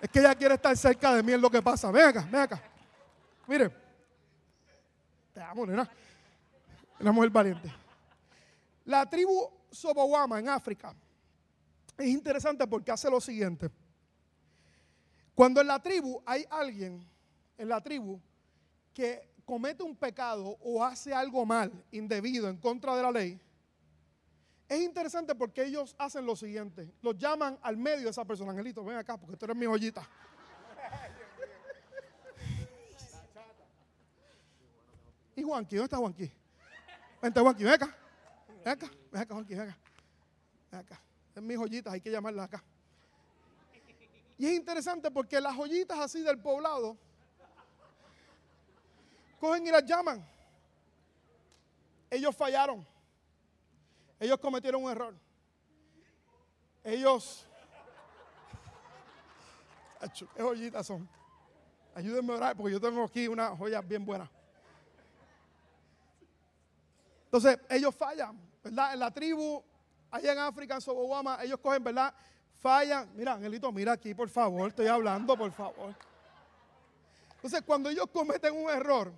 [0.00, 1.90] Es que ella quiere estar cerca de mí, es lo que pasa.
[1.90, 2.62] Ven acá, ven acá.
[3.48, 3.70] Mire.
[5.34, 5.90] Te amo, nena.
[7.00, 7.74] Una mujer valiente.
[8.84, 10.94] La tribu Sobowama en África
[11.96, 13.68] es interesante porque hace lo siguiente.
[15.34, 17.04] Cuando en la tribu hay alguien,
[17.56, 18.20] en la tribu,
[18.94, 23.40] que comete un pecado o hace algo mal, indebido, en contra de la ley,
[24.68, 26.92] es interesante porque ellos hacen lo siguiente.
[27.00, 28.50] Los llaman al medio de esa persona.
[28.50, 30.06] Angelito, ven acá porque tú eres mi joyita.
[35.34, 35.76] ¿Y Juanqui?
[35.76, 36.30] ¿Dónde está Juanqui?
[37.22, 37.96] Vente, Juanqui, ven acá.
[38.62, 39.74] Ven acá, ven acá, Juanqui, ven.
[40.70, 41.00] Ven acá.
[41.34, 42.62] Es mi joyita, hay que llamarla acá.
[44.36, 46.98] Y es interesante porque las joyitas así del poblado
[49.38, 50.24] cogen y las llaman.
[52.10, 52.86] Ellos fallaron.
[54.20, 55.14] Ellos cometieron un error.
[56.84, 57.46] Ellos.
[60.34, 61.08] ¿Qué joyitas son?
[61.94, 64.30] Ayúdenme a orar porque yo tengo aquí una joya bien buena.
[67.24, 68.94] Entonces, ellos fallan, ¿verdad?
[68.94, 69.62] En la tribu,
[70.10, 72.14] allá en África, en Sobowama, ellos cogen, ¿verdad?
[72.54, 73.10] Fallan.
[73.14, 75.94] Mira, Angelito, mira aquí, por favor, estoy hablando, por favor.
[77.34, 79.12] Entonces, cuando ellos cometen un error,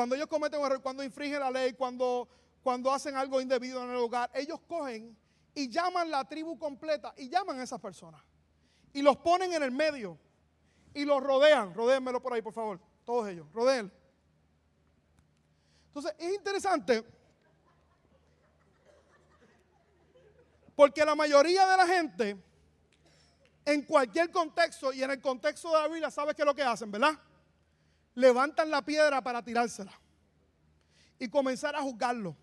[0.00, 2.26] cuando ellos cometen un error, cuando infringen la ley, cuando
[2.62, 5.14] cuando hacen algo indebido en el hogar, ellos cogen
[5.54, 8.22] y llaman la tribu completa y llaman a esas personas.
[8.94, 10.18] Y los ponen en el medio
[10.94, 11.74] y los rodean.
[11.74, 12.80] Rodéenmelo por ahí, por favor.
[13.04, 13.92] Todos ellos, rodeen.
[15.88, 17.04] Entonces, es interesante
[20.74, 22.42] porque la mayoría de la gente,
[23.66, 26.62] en cualquier contexto y en el contexto de la Biblia, ¿sabe qué es lo que
[26.62, 27.20] hacen, verdad?
[28.20, 29.92] Levantan la piedra para tirársela
[31.18, 32.36] y comenzar a juzgarlo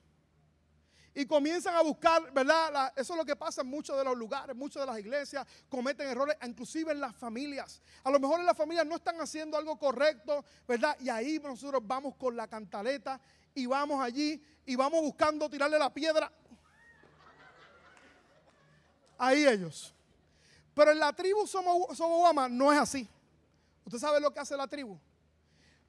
[1.14, 2.94] y comienzan a buscar, ¿verdad?
[2.96, 6.08] eso es lo que pasa en muchos de los lugares, muchas de las iglesias cometen
[6.08, 7.82] errores, inclusive en las familias.
[8.04, 10.96] A lo mejor en las familias no están haciendo algo correcto, ¿verdad?
[11.00, 13.20] Y ahí nosotros vamos con la cantaleta
[13.54, 16.32] y vamos allí y vamos buscando tirarle la piedra.
[19.20, 19.94] Ahí ellos.
[20.74, 23.08] Pero en la tribu Sobowama no es así.
[23.86, 25.00] ¿Usted sabe lo que hace la tribu?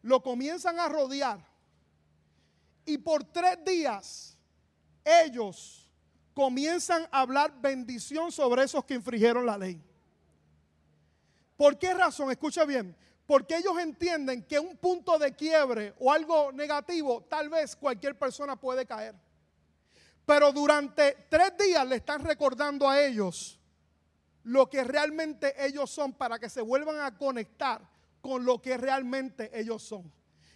[0.02, 1.44] Lo comienzan a rodear.
[2.84, 4.36] Y por tres días
[5.04, 5.90] ellos
[6.34, 9.82] comienzan a hablar bendición sobre esos que infringieron la ley.
[11.56, 12.30] ¿Por qué razón?
[12.30, 12.96] Escucha bien.
[13.26, 18.56] Porque ellos entienden que un punto de quiebre o algo negativo, tal vez cualquier persona
[18.56, 19.14] puede caer.
[20.24, 23.58] Pero durante tres días le están recordando a ellos
[24.44, 27.82] lo que realmente ellos son para que se vuelvan a conectar
[28.20, 30.12] con lo que realmente ellos son.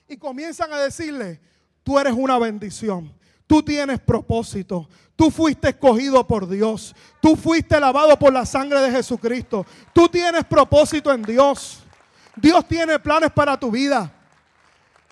[0.08, 1.40] Y comienzan a decirle,
[1.82, 3.14] tú eres una bendición
[3.52, 4.88] Tú tienes propósito.
[5.14, 6.94] Tú fuiste escogido por Dios.
[7.20, 9.66] Tú fuiste lavado por la sangre de Jesucristo.
[9.92, 11.82] Tú tienes propósito en Dios.
[12.34, 14.10] Dios tiene planes para tu vida.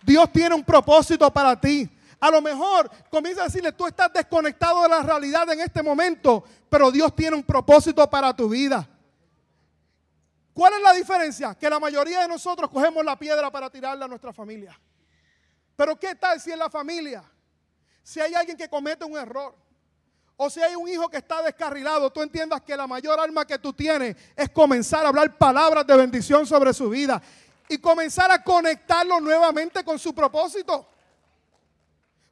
[0.02, 1.86] Dios tiene un propósito para ti.
[2.18, 6.42] A lo mejor comienza a decirle, tú estás desconectado de la realidad en este momento,
[6.70, 8.88] pero Dios tiene un propósito para tu vida.
[10.52, 11.54] ¿Cuál es la diferencia?
[11.54, 14.78] Que la mayoría de nosotros cogemos la piedra para tirarla a nuestra familia.
[15.76, 17.22] Pero ¿qué tal si en la familia,
[18.02, 19.54] si hay alguien que comete un error,
[20.36, 23.58] o si hay un hijo que está descarrilado, tú entiendas que la mayor arma que
[23.58, 27.20] tú tienes es comenzar a hablar palabras de bendición sobre su vida
[27.68, 30.88] y comenzar a conectarlo nuevamente con su propósito.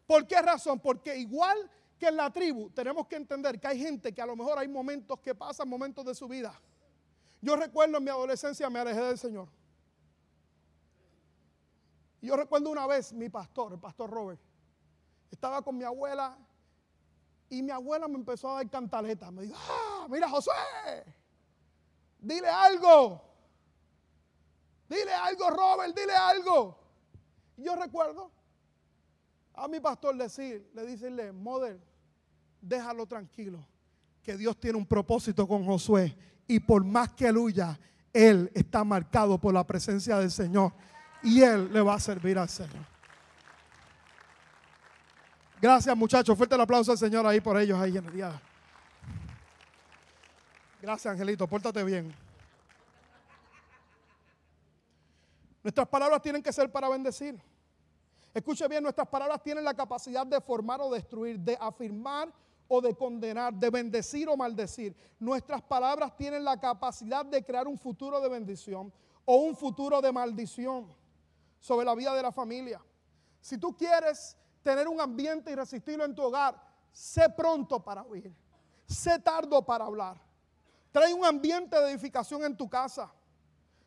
[0.07, 0.81] ¿Por qué razón?
[0.81, 4.37] Porque igual que en la tribu, tenemos que entender que hay gente que a lo
[4.37, 6.59] mejor hay momentos que pasan, momentos de su vida,
[7.41, 9.49] yo recuerdo en mi adolescencia me alejé del Señor.
[12.21, 14.41] Y yo recuerdo una vez mi pastor, el pastor Robert,
[15.31, 16.37] estaba con mi abuela
[17.49, 19.31] y mi abuela me empezó a dar cantaleta.
[19.31, 20.51] Me dijo, ah, mira José,
[22.19, 23.23] dile algo.
[24.89, 26.79] Dile algo, Robert, dile algo.
[27.57, 28.33] Y yo recuerdo
[29.55, 31.81] a mi pastor decir, le decirle, Mother,
[32.61, 33.65] déjalo tranquilo,
[34.23, 36.17] que Dios tiene un propósito con Josué
[36.49, 37.79] y por más que huya,
[38.13, 40.73] él está marcado por la presencia del Señor
[41.23, 42.85] y él le va a servir al Señor.
[45.61, 48.41] Gracias muchachos, fuerte el aplauso al Señor ahí por ellos ahí en el día.
[50.81, 52.15] Gracias Angelito, pórtate bien.
[55.63, 57.39] Nuestras palabras tienen que ser para bendecir.
[58.33, 62.33] Escuche bien, nuestras palabras tienen la capacidad de formar o destruir, de afirmar
[62.69, 64.95] o de condenar, de bendecir o maldecir.
[65.19, 68.93] Nuestras palabras tienen la capacidad de crear un futuro de bendición
[69.25, 70.95] o un futuro de maldición
[71.59, 72.81] sobre la vida de la familia.
[73.41, 78.33] Si tú quieres tener un ambiente irresistible en tu hogar, sé pronto para oír,
[78.87, 80.21] sé tardo para hablar.
[80.93, 83.13] Trae un ambiente de edificación en tu casa.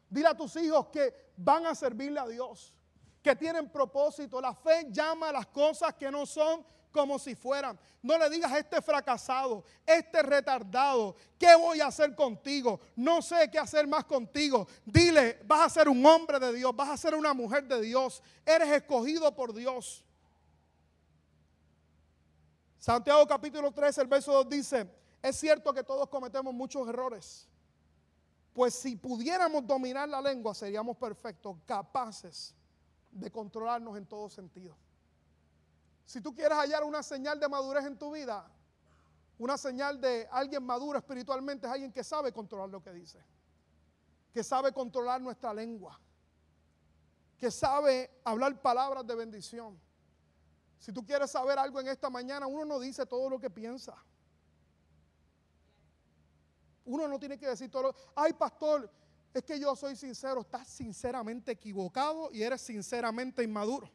[0.10, 2.74] Dile a tus hijos que van a servirle a Dios,
[3.22, 4.42] que tienen propósito.
[4.42, 7.80] La fe llama a las cosas que no son como si fueran.
[8.02, 12.80] No le digas este fracasado, este retardado, ¿qué voy a hacer contigo?
[12.96, 14.68] No sé qué hacer más contigo.
[14.86, 18.22] Dile, vas a ser un hombre de Dios, vas a ser una mujer de Dios,
[18.46, 20.04] eres escogido por Dios.
[22.80, 24.88] Santiago capítulo 3, el verso 2 dice,
[25.22, 27.48] es cierto que todos cometemos muchos errores,
[28.54, 32.56] pues si pudiéramos dominar la lengua seríamos perfectos, capaces
[33.12, 34.76] de controlarnos en todo sentido.
[36.06, 38.50] Si tú quieres hallar una señal de madurez en tu vida,
[39.38, 43.24] una señal de alguien maduro espiritualmente es alguien que sabe controlar lo que dice,
[44.32, 46.00] que sabe controlar nuestra lengua,
[47.38, 49.80] que sabe hablar palabras de bendición.
[50.78, 53.96] Si tú quieres saber algo en esta mañana, uno no dice todo lo que piensa.
[56.86, 58.92] Uno no tiene que decir todo lo, ay pastor,
[59.34, 63.90] es que yo soy sincero, estás sinceramente equivocado y eres sinceramente inmaduro.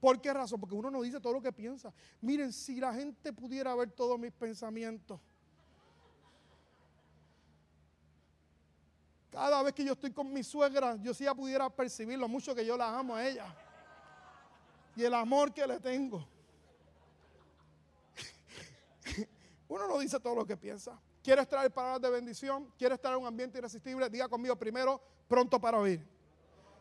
[0.00, 0.58] ¿Por qué razón?
[0.58, 1.92] Porque uno no dice todo lo que piensa.
[2.22, 5.20] Miren, si la gente pudiera ver todos mis pensamientos.
[9.30, 12.54] Cada vez que yo estoy con mi suegra, yo sí ya pudiera percibir lo mucho
[12.54, 13.54] que yo la amo a ella.
[14.96, 16.26] Y el amor que le tengo.
[19.68, 20.98] Uno no dice todo lo que piensa.
[21.22, 22.72] ¿Quieres traer palabras de bendición?
[22.78, 24.08] ¿Quieres traer un ambiente irresistible?
[24.08, 26.04] Diga conmigo primero, pronto para oír.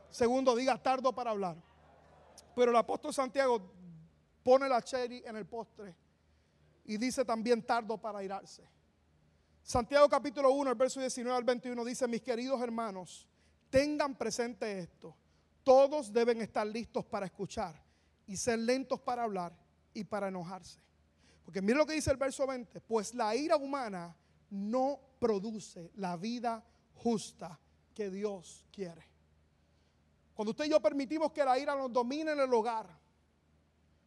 [0.09, 1.68] Segundo, diga tardo para hablar.
[2.55, 3.71] Pero el apóstol Santiago
[4.43, 5.95] pone la cherry en el postre
[6.85, 8.67] y dice también tardo para irarse.
[9.61, 13.27] Santiago capítulo 1, el verso 19 al 21 dice, mis queridos hermanos,
[13.69, 15.15] tengan presente esto.
[15.63, 17.79] Todos deben estar listos para escuchar
[18.25, 19.53] y ser lentos para hablar
[19.93, 20.79] y para enojarse.
[21.45, 24.15] Porque mire lo que dice el verso 20, pues la ira humana
[24.49, 26.63] no produce la vida
[26.95, 27.59] justa
[27.93, 29.03] que Dios quiere.
[30.39, 32.87] Cuando usted y yo permitimos que la ira nos domine en el hogar,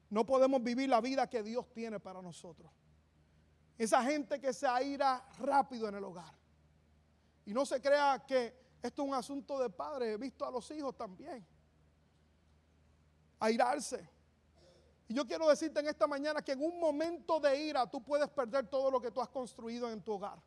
[0.08, 2.72] no podemos vivir la vida que Dios tiene para nosotros.
[3.76, 6.34] Esa gente que se aira rápido en el hogar.
[7.44, 8.46] Y no se crea que
[8.82, 11.46] esto es un asunto de padre, he visto a los hijos también.
[13.38, 14.08] Airarse.
[15.08, 18.30] Y yo quiero decirte en esta mañana que en un momento de ira tú puedes
[18.30, 20.42] perder todo lo que tú has construido en tu hogar.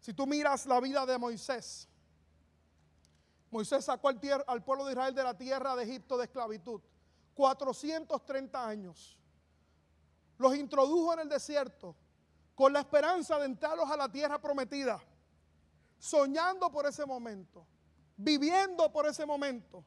[0.00, 1.88] Si tú miras la vida de Moisés,
[3.52, 6.80] Moisés sacó al, pueblo de Israel de la tierra de Egipto de esclavitud.
[7.34, 9.18] 430 años.
[10.38, 11.94] Los introdujo en el desierto
[12.54, 14.98] con la esperanza de entrarlos a la tierra prometida.
[15.98, 17.66] Soñando por ese momento.
[18.16, 19.84] Viviendo por ese momento.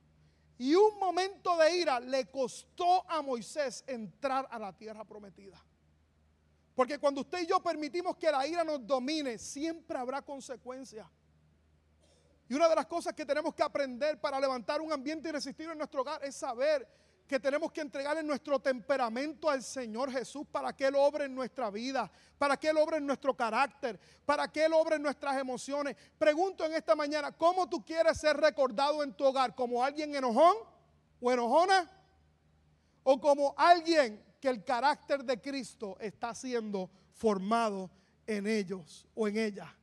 [0.59, 5.59] Y un momento de ira le costó a Moisés entrar a la tierra prometida.
[6.75, 11.07] Porque cuando usted y yo permitimos que la ira nos domine, siempre habrá consecuencias.
[12.47, 15.77] Y una de las cosas que tenemos que aprender para levantar un ambiente irresistible en
[15.77, 16.87] nuestro hogar es saber
[17.27, 21.71] que tenemos que entregarle nuestro temperamento al Señor Jesús para que Él obre en nuestra
[21.71, 25.95] vida, para que Él obre en nuestro carácter, para que Él obre en nuestras emociones.
[26.19, 29.55] Pregunto en esta mañana, ¿cómo tú quieres ser recordado en tu hogar?
[29.55, 30.55] ¿Como alguien enojón
[31.19, 31.91] o enojona?
[33.03, 37.89] ¿O como alguien que el carácter de Cristo está siendo formado
[38.27, 39.75] en ellos o en ella?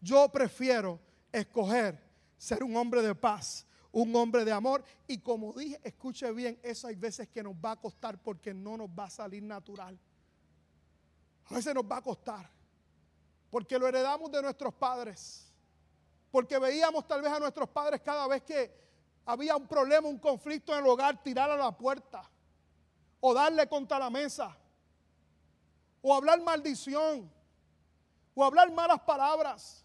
[0.00, 0.98] Yo prefiero
[1.30, 2.07] escoger
[2.38, 4.84] ser un hombre de paz un hombre de amor.
[5.06, 8.76] Y como dije, escuche bien, eso hay veces que nos va a costar porque no
[8.76, 9.98] nos va a salir natural.
[11.46, 12.50] A veces nos va a costar.
[13.50, 15.50] Porque lo heredamos de nuestros padres.
[16.30, 18.70] Porque veíamos tal vez a nuestros padres cada vez que
[19.24, 22.28] había un problema, un conflicto en el hogar, tirar a la puerta.
[23.20, 24.54] O darle contra la mesa.
[26.02, 27.30] O hablar maldición.
[28.34, 29.84] O hablar malas palabras.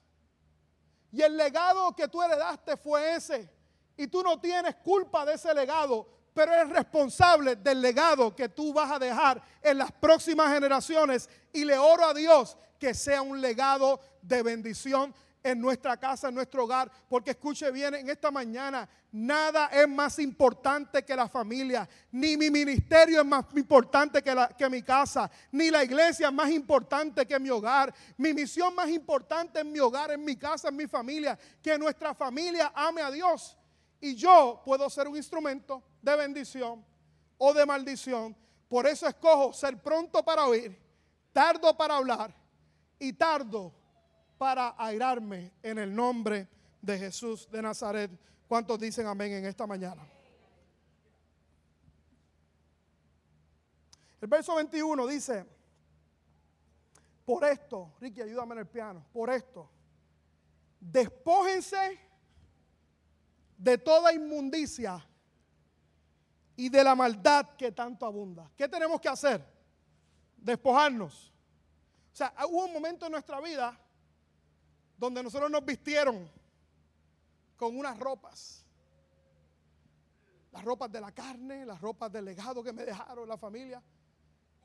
[1.13, 3.47] Y el legado que tú heredaste fue ese.
[3.95, 8.73] Y tú no tienes culpa de ese legado, pero eres responsable del legado que tú
[8.73, 11.29] vas a dejar en las próximas generaciones.
[11.53, 16.35] Y le oro a Dios que sea un legado de bendición en nuestra casa, en
[16.35, 16.89] nuestro hogar.
[17.09, 21.87] Porque escuche bien, en esta mañana nada es más importante que la familia.
[22.11, 25.29] Ni mi ministerio es más importante que, mi casa.
[25.51, 27.93] Ni la iglesia es más importante que mi hogar.
[28.17, 31.37] Mi misión más importante en mi hogar, en mi casa, en mi familia.
[31.61, 33.57] Que nuestra familia ame a Dios
[33.99, 36.85] y yo puedo ser un instrumento de bendición
[37.37, 38.35] o de maldición.
[38.67, 40.77] Por eso escojo ser pronto para oír,
[41.31, 42.35] tardo para hablar
[42.99, 43.73] y tardo
[44.43, 46.49] para airarme en el nombre
[46.81, 48.11] de Jesús de Nazaret.
[48.45, 50.05] ¿Cuántos dicen amén en esta mañana?
[54.19, 55.45] El verso 21 dice,
[57.23, 59.69] por esto, Ricky, ayúdame en el piano, por esto,
[60.77, 61.97] despójense
[63.57, 65.07] de toda inmundicia
[66.57, 68.51] y de la maldad que tanto abunda.
[68.57, 69.41] ¿Qué tenemos que hacer?
[70.35, 71.31] Despojarnos.
[72.11, 73.79] O sea, hubo un momento en nuestra vida
[75.03, 76.29] donde nosotros nos vistieron
[77.57, 78.63] con unas ropas.
[80.51, 83.81] Las ropas de la carne, las ropas del legado que me dejaron la familia,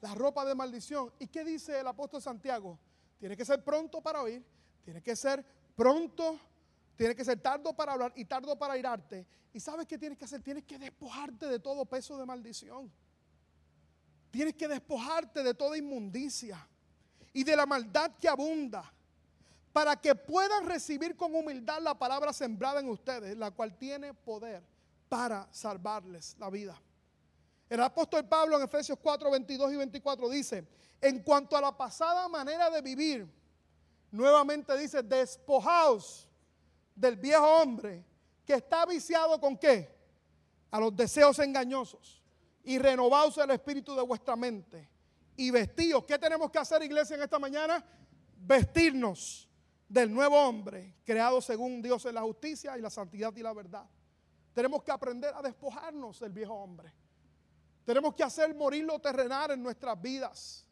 [0.01, 1.13] las ropas de maldición.
[1.19, 2.79] ¿Y qué dice el apóstol Santiago?
[3.19, 4.45] Tiene que ser pronto para oír,
[4.85, 6.39] tiene que ser pronto
[6.99, 9.25] Tienes que ser tardo para hablar y tardo para irarte.
[9.53, 10.43] ¿Y sabes qué tienes que hacer?
[10.43, 12.93] Tienes que despojarte de todo peso de maldición.
[14.33, 16.69] Tienes que despojarte de toda inmundicia
[17.33, 18.93] y de la maldad que abunda
[19.73, 24.63] para que puedan recibir con humildad la palabra sembrada en ustedes, la cual tiene poder
[25.09, 26.81] para salvarles la vida.
[27.69, 30.67] El apóstol Pablo en Efesios 4, 22 y 24 dice,
[31.01, 33.29] en cuanto a la pasada manera de vivir,
[34.11, 36.27] nuevamente dice, despojaos
[36.95, 38.05] del viejo hombre
[38.45, 39.95] que está viciado con qué?
[40.71, 42.23] A los deseos engañosos.
[42.65, 44.89] Y renovaos el espíritu de vuestra mente.
[45.37, 46.05] Y vestidos.
[46.05, 47.85] ¿Qué tenemos que hacer, iglesia, en esta mañana?
[48.37, 49.48] Vestirnos
[49.89, 53.87] del nuevo hombre, creado según Dios en la justicia y la santidad y la verdad.
[54.53, 56.93] Tenemos que aprender a despojarnos del viejo hombre.
[57.85, 60.67] Tenemos que hacer morir lo terrenal en nuestras vidas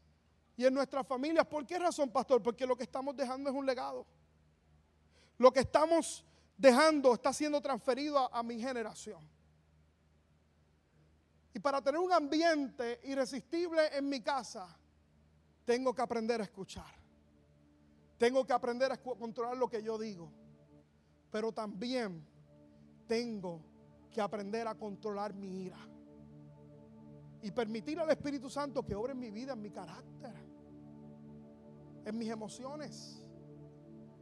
[0.57, 1.47] y en nuestras familias.
[1.47, 2.43] ¿Por qué razón, pastor?
[2.43, 4.07] Porque lo que estamos dejando es un legado.
[5.39, 6.25] Lo que estamos
[6.57, 9.27] dejando está siendo transferido a, mi generación.
[11.55, 14.67] Y para tener un ambiente irresistible en mi casa,
[15.64, 17.05] tengo que aprender a escuchar.
[18.19, 20.31] Tengo que aprender a controlar lo que yo digo.
[21.31, 22.27] Pero también
[23.07, 23.61] tengo
[24.11, 25.79] que aprender a controlar mi ira.
[27.43, 30.33] Y permitir al Espíritu Santo que obre en mi vida, en mi carácter,
[32.05, 33.23] en mis emociones.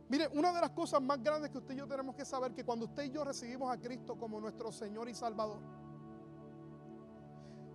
[0.08, 2.64] Mire, una de las cosas más grandes que usted y yo tenemos que saber que
[2.64, 5.60] cuando usted y yo recibimos a Cristo como nuestro Señor y Salvador,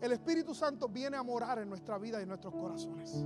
[0.02, 3.26] el Espíritu Santo viene a morar en nuestra vida y en nuestros corazones.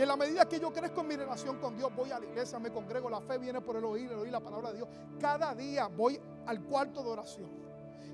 [0.00, 2.24] Y en la medida que yo crezco en mi relación con Dios, voy a la
[2.24, 4.88] iglesia, me congrego, la fe viene por el oír, el oír la palabra de Dios.
[5.20, 7.50] Cada día voy al cuarto de oración.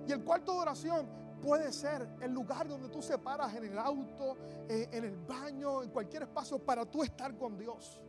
[0.05, 1.07] Y el cuarto de oración
[1.41, 4.37] puede ser el lugar donde tú separas en el auto,
[4.69, 8.03] eh, en el baño, en cualquier espacio para tú estar con Dios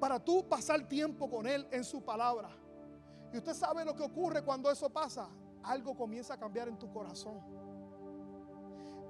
[0.00, 2.48] para tú pasar tiempo con Él en su palabra.
[3.34, 5.28] Y usted sabe lo que ocurre cuando eso pasa.
[5.62, 7.38] Algo comienza a cambiar en tu corazón.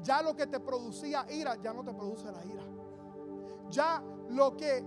[0.02, 2.64] Ya lo que te producía ira, ya no te produce la ira.
[3.70, 4.84] Ya lo que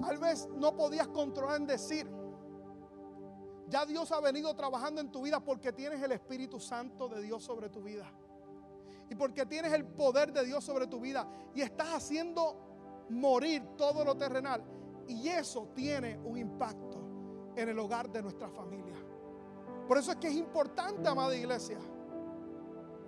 [0.00, 2.10] tal vez no podías controlar en decir,
[3.68, 7.44] Ya Dios ha venido trabajando en tu vida porque tienes el Espíritu Santo de Dios
[7.44, 8.10] sobre tu vida.
[9.08, 11.28] Y porque tienes el poder de Dios sobre tu vida.
[11.54, 14.64] Y estás haciendo morir todo lo terrenal.
[15.06, 17.00] Y eso tiene un impacto
[17.56, 18.94] en el hogar de nuestra familia.
[19.86, 21.78] Por eso es que es importante, amada iglesia,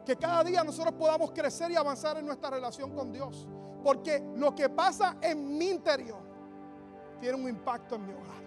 [0.04, 3.48] que cada día nosotros podamos crecer y avanzar en nuestra relación con Dios.
[3.82, 6.22] Porque lo que pasa en mi interior
[7.20, 8.42] tiene un impacto en mi hogar.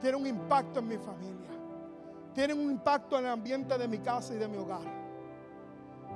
[0.00, 1.50] Tiene un impacto en mi familia.
[2.34, 4.86] Tiene un impacto en el ambiente de mi casa y de mi hogar.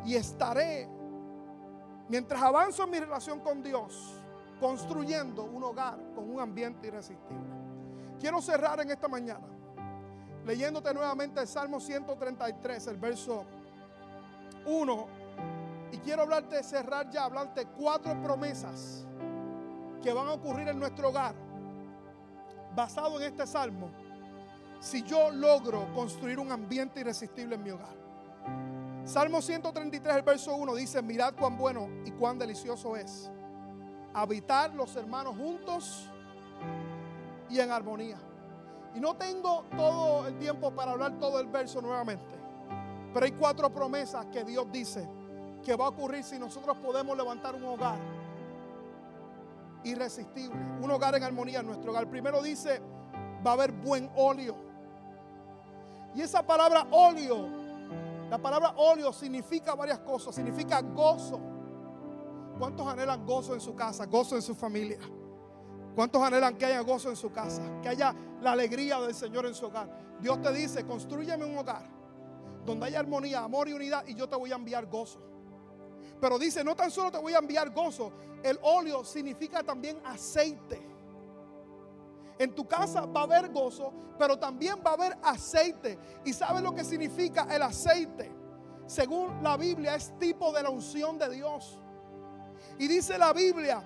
[0.04, 0.88] Y estaré,
[2.08, 4.14] mientras avanzo en mi relación con Dios,
[4.60, 7.52] construyendo un hogar con un ambiente irresistible.
[8.20, 9.52] Quiero cerrar en esta mañana
[10.44, 13.44] leyéndote nuevamente el Salmo 133, el verso
[14.66, 15.21] 1.
[15.92, 19.06] Y quiero hablarte, cerrar ya, hablarte cuatro promesas
[20.02, 21.34] que van a ocurrir en nuestro hogar,
[22.74, 23.90] basado en este salmo,
[24.80, 27.94] si yo logro construir un ambiente irresistible en mi hogar.
[29.04, 33.30] Salmo 133, el verso 1 dice, mirad cuán bueno y cuán delicioso es
[34.14, 36.08] habitar los hermanos juntos
[37.50, 38.16] y en armonía.
[38.94, 42.34] Y no tengo todo el tiempo para hablar todo el verso nuevamente.
[43.12, 45.06] Pero hay cuatro promesas que Dios dice
[45.62, 47.98] que va a ocurrir si nosotros podemos levantar un hogar
[49.84, 52.08] irresistible, un hogar en armonía en nuestro hogar.
[52.08, 52.80] Primero dice,
[53.44, 54.54] va a haber buen óleo.
[56.14, 57.48] Y esa palabra óleo,
[58.30, 61.40] la palabra óleo significa varias cosas, significa gozo.
[62.58, 64.98] ¿Cuántos anhelan gozo en su casa, gozo en su familia?
[65.94, 67.62] ¿Cuántos anhelan que haya gozo en su casa?
[67.82, 69.88] Que haya la alegría del Señor en su hogar.
[70.20, 71.82] Dios te dice, construyeme un hogar
[72.64, 75.31] donde haya armonía, amor y unidad y yo te voy a enviar gozo.
[76.22, 78.12] Pero dice, no tan solo te voy a enviar gozo,
[78.44, 80.80] el óleo significa también aceite.
[82.38, 85.98] En tu casa va a haber gozo, pero también va a haber aceite.
[86.24, 88.30] ¿Y sabes lo que significa el aceite?
[88.86, 91.80] Según la Biblia es tipo de la unción de Dios.
[92.78, 93.82] Y dice la Biblia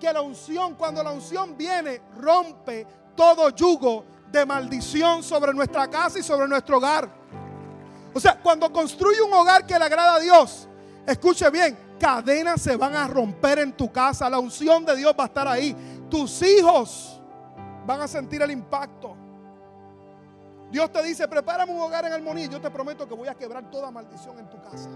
[0.00, 4.02] que la unción, cuando la unción viene, rompe todo yugo
[4.32, 7.06] de maldición sobre nuestra casa y sobre nuestro hogar.
[8.14, 10.70] O sea, cuando construye un hogar que le agrada a Dios,
[11.06, 15.24] escuche bien, cadenas se van a romper en tu casa, la unción de Dios va
[15.24, 15.74] a estar ahí.
[16.10, 17.20] Tus hijos
[17.86, 19.16] van a sentir el impacto.
[20.70, 22.46] Dios te dice, prepárame un hogar en armonía.
[22.46, 24.90] Yo te prometo que voy a quebrar toda maldición en tu casa.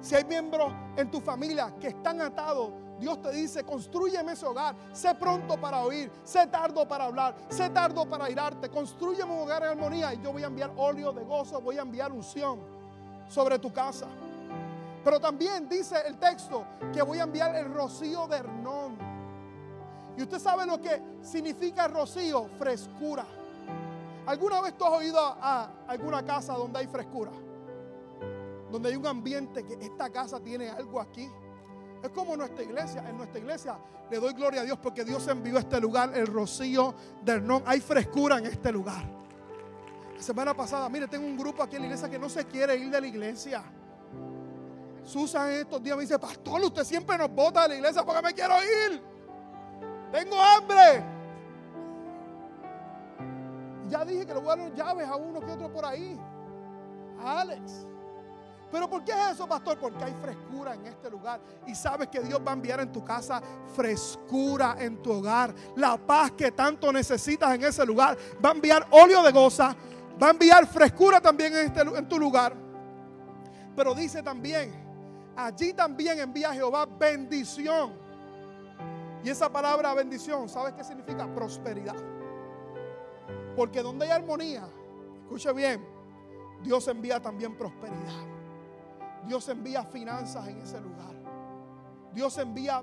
[0.00, 4.74] Si hay miembros en tu familia que están atados, Dios te dice, construyeme ese hogar.
[4.92, 8.68] Sé pronto para oír, sé tardo para hablar, sé tardo para irarte.
[8.68, 11.82] Construyeme un hogar en armonía y yo voy a enviar óleo de gozo, voy a
[11.82, 12.60] enviar unción
[13.28, 14.06] sobre tu casa.
[15.04, 18.98] Pero también dice el texto que voy a enviar el rocío de Hernón.
[20.16, 23.26] Y usted sabe lo que significa rocío, frescura.
[24.26, 27.32] ¿Alguna vez tú has oído a alguna casa donde hay frescura?
[28.72, 31.30] donde hay un ambiente que esta casa tiene algo aquí.
[32.02, 33.04] Es como nuestra iglesia.
[33.08, 33.78] En nuestra iglesia
[34.10, 37.62] le doy gloria a Dios porque Dios envió a este lugar el rocío del non.
[37.66, 39.04] Hay frescura en este lugar.
[40.16, 42.76] La semana pasada, mire, tengo un grupo aquí en la iglesia que no se quiere
[42.76, 43.62] ir de la iglesia.
[45.04, 48.32] Susan estos días me dice, pastor, usted siempre nos bota de la iglesia porque me
[48.32, 49.02] quiero ir.
[50.12, 51.04] Tengo hambre.
[53.88, 56.18] Ya dije que le voy a llaves a uno que otro por ahí.
[57.22, 57.86] Alex.
[58.70, 59.78] Pero ¿por qué es eso, pastor?
[59.78, 61.40] Porque hay frescura en este lugar.
[61.66, 63.42] Y sabes que Dios va a enviar en tu casa
[63.74, 65.54] frescura en tu hogar.
[65.76, 68.16] La paz que tanto necesitas en ese lugar.
[68.42, 69.76] Va a enviar óleo de goza.
[70.20, 72.54] Va a enviar frescura también en, este, en tu lugar.
[73.76, 74.91] Pero dice también,
[75.36, 77.92] allí también envía Jehová bendición.
[79.24, 81.32] Y esa palabra bendición, ¿sabes qué significa?
[81.32, 81.96] Prosperidad.
[83.56, 84.66] Porque donde hay armonía,
[85.22, 85.84] escuche bien,
[86.62, 88.26] Dios envía también prosperidad.
[89.26, 91.14] Dios envía finanzas en ese lugar.
[92.12, 92.82] Dios envía,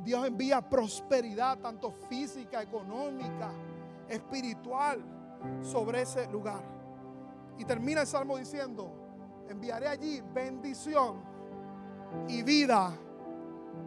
[0.00, 3.50] Dios envía prosperidad, tanto física, económica,
[4.08, 5.02] espiritual,
[5.62, 6.62] sobre ese lugar.
[7.58, 8.92] Y termina el salmo diciendo,
[9.48, 11.33] enviaré allí bendición
[12.28, 12.92] y vida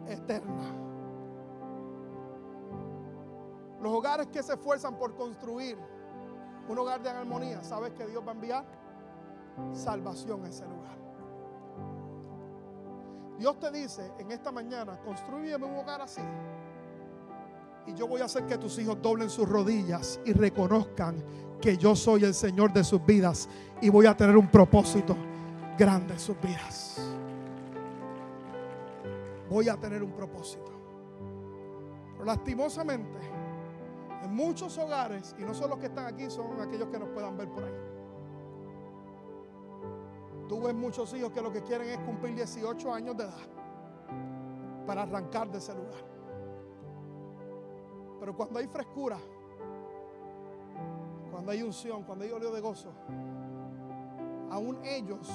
[0.06, 0.74] eterna.
[3.80, 5.78] Los hogares que se esfuerzan por construir
[6.68, 8.64] un hogar de armonía, ¿sabes que Dios va a enviar?
[9.72, 10.98] Salvación a ese lugar.
[13.38, 16.22] Dios te dice en esta mañana, construyeme un hogar así.
[17.86, 21.22] Y yo voy a hacer que tus hijos doblen sus rodillas y reconozcan
[21.60, 23.48] que yo soy el Señor de sus vidas
[23.80, 25.16] y voy a tener un propósito
[25.78, 27.17] grande en sus vidas.
[29.48, 30.70] Voy a tener un propósito.
[32.12, 33.18] Pero lastimosamente,
[34.22, 37.36] En muchos hogares, y no son los que están aquí, son aquellos que nos puedan
[37.36, 37.72] ver por ahí.
[40.48, 43.38] Tú ves muchos hijos que lo que quieren es cumplir 18 años de edad
[44.86, 46.04] para arrancar de ese lugar.
[48.18, 49.18] Pero cuando hay frescura,
[51.30, 52.90] cuando hay unción, cuando hay óleo de gozo,
[54.50, 55.30] aún ellos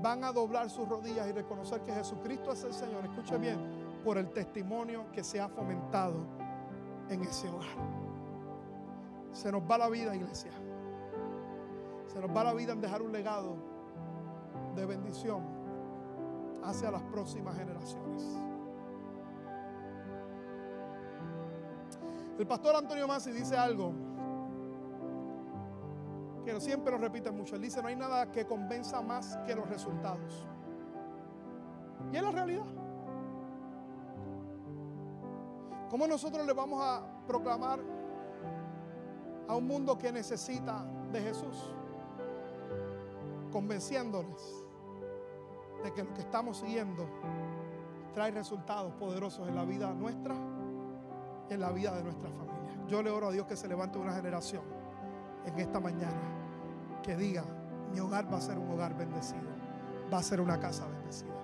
[0.00, 3.04] van a doblar sus rodillas y reconocer que Jesucristo es el Señor.
[3.04, 3.58] Escuche bien,
[4.04, 6.14] por el testimonio que se ha fomentado
[7.08, 7.68] en ese hogar.
[9.32, 10.52] Se nos va la vida, iglesia.
[12.12, 13.56] Se nos va la vida en dejar un legado
[14.74, 15.42] de bendición
[16.64, 18.38] hacia las próximas generaciones.
[22.38, 23.92] El pastor Antonio Masi dice algo
[26.54, 27.56] que siempre lo repite mucho.
[27.56, 30.46] Él dice, no hay nada que convenza más que los resultados.
[32.10, 32.64] Y es la realidad.
[35.90, 37.80] ¿Cómo nosotros le vamos a proclamar
[39.46, 41.74] a un mundo que necesita de Jesús?
[43.52, 44.64] Convenciéndoles
[45.84, 47.06] de que lo que estamos siguiendo
[48.14, 50.34] trae resultados poderosos en la vida nuestra
[51.50, 52.86] y en la vida de nuestra familia.
[52.86, 54.62] Yo le oro a Dios que se levante una generación
[55.44, 56.37] en esta mañana
[57.02, 57.44] que diga,
[57.92, 59.48] mi hogar va a ser un hogar bendecido,
[60.12, 61.34] va a ser una casa bendecida.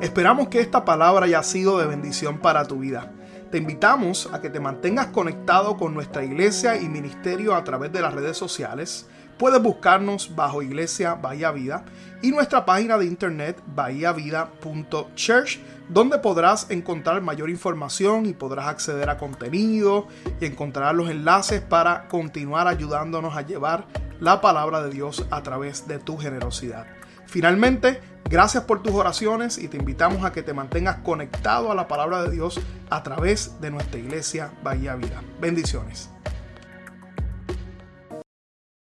[0.00, 3.12] Esperamos que esta palabra haya sido de bendición para tu vida.
[3.50, 8.00] Te invitamos a que te mantengas conectado con nuestra iglesia y ministerio a través de
[8.00, 9.06] las redes sociales.
[9.38, 11.84] Puedes buscarnos bajo Iglesia Bahía Vida
[12.22, 15.58] y nuestra página de internet bahiavida.church,
[15.90, 20.06] donde podrás encontrar mayor información y podrás acceder a contenido
[20.40, 23.86] y encontrar los enlaces para continuar ayudándonos a llevar
[24.20, 26.86] la palabra de Dios a través de tu generosidad.
[27.26, 31.88] Finalmente, gracias por tus oraciones y te invitamos a que te mantengas conectado a la
[31.88, 35.22] palabra de Dios a través de nuestra iglesia Bahía Vida.
[35.40, 36.10] Bendiciones.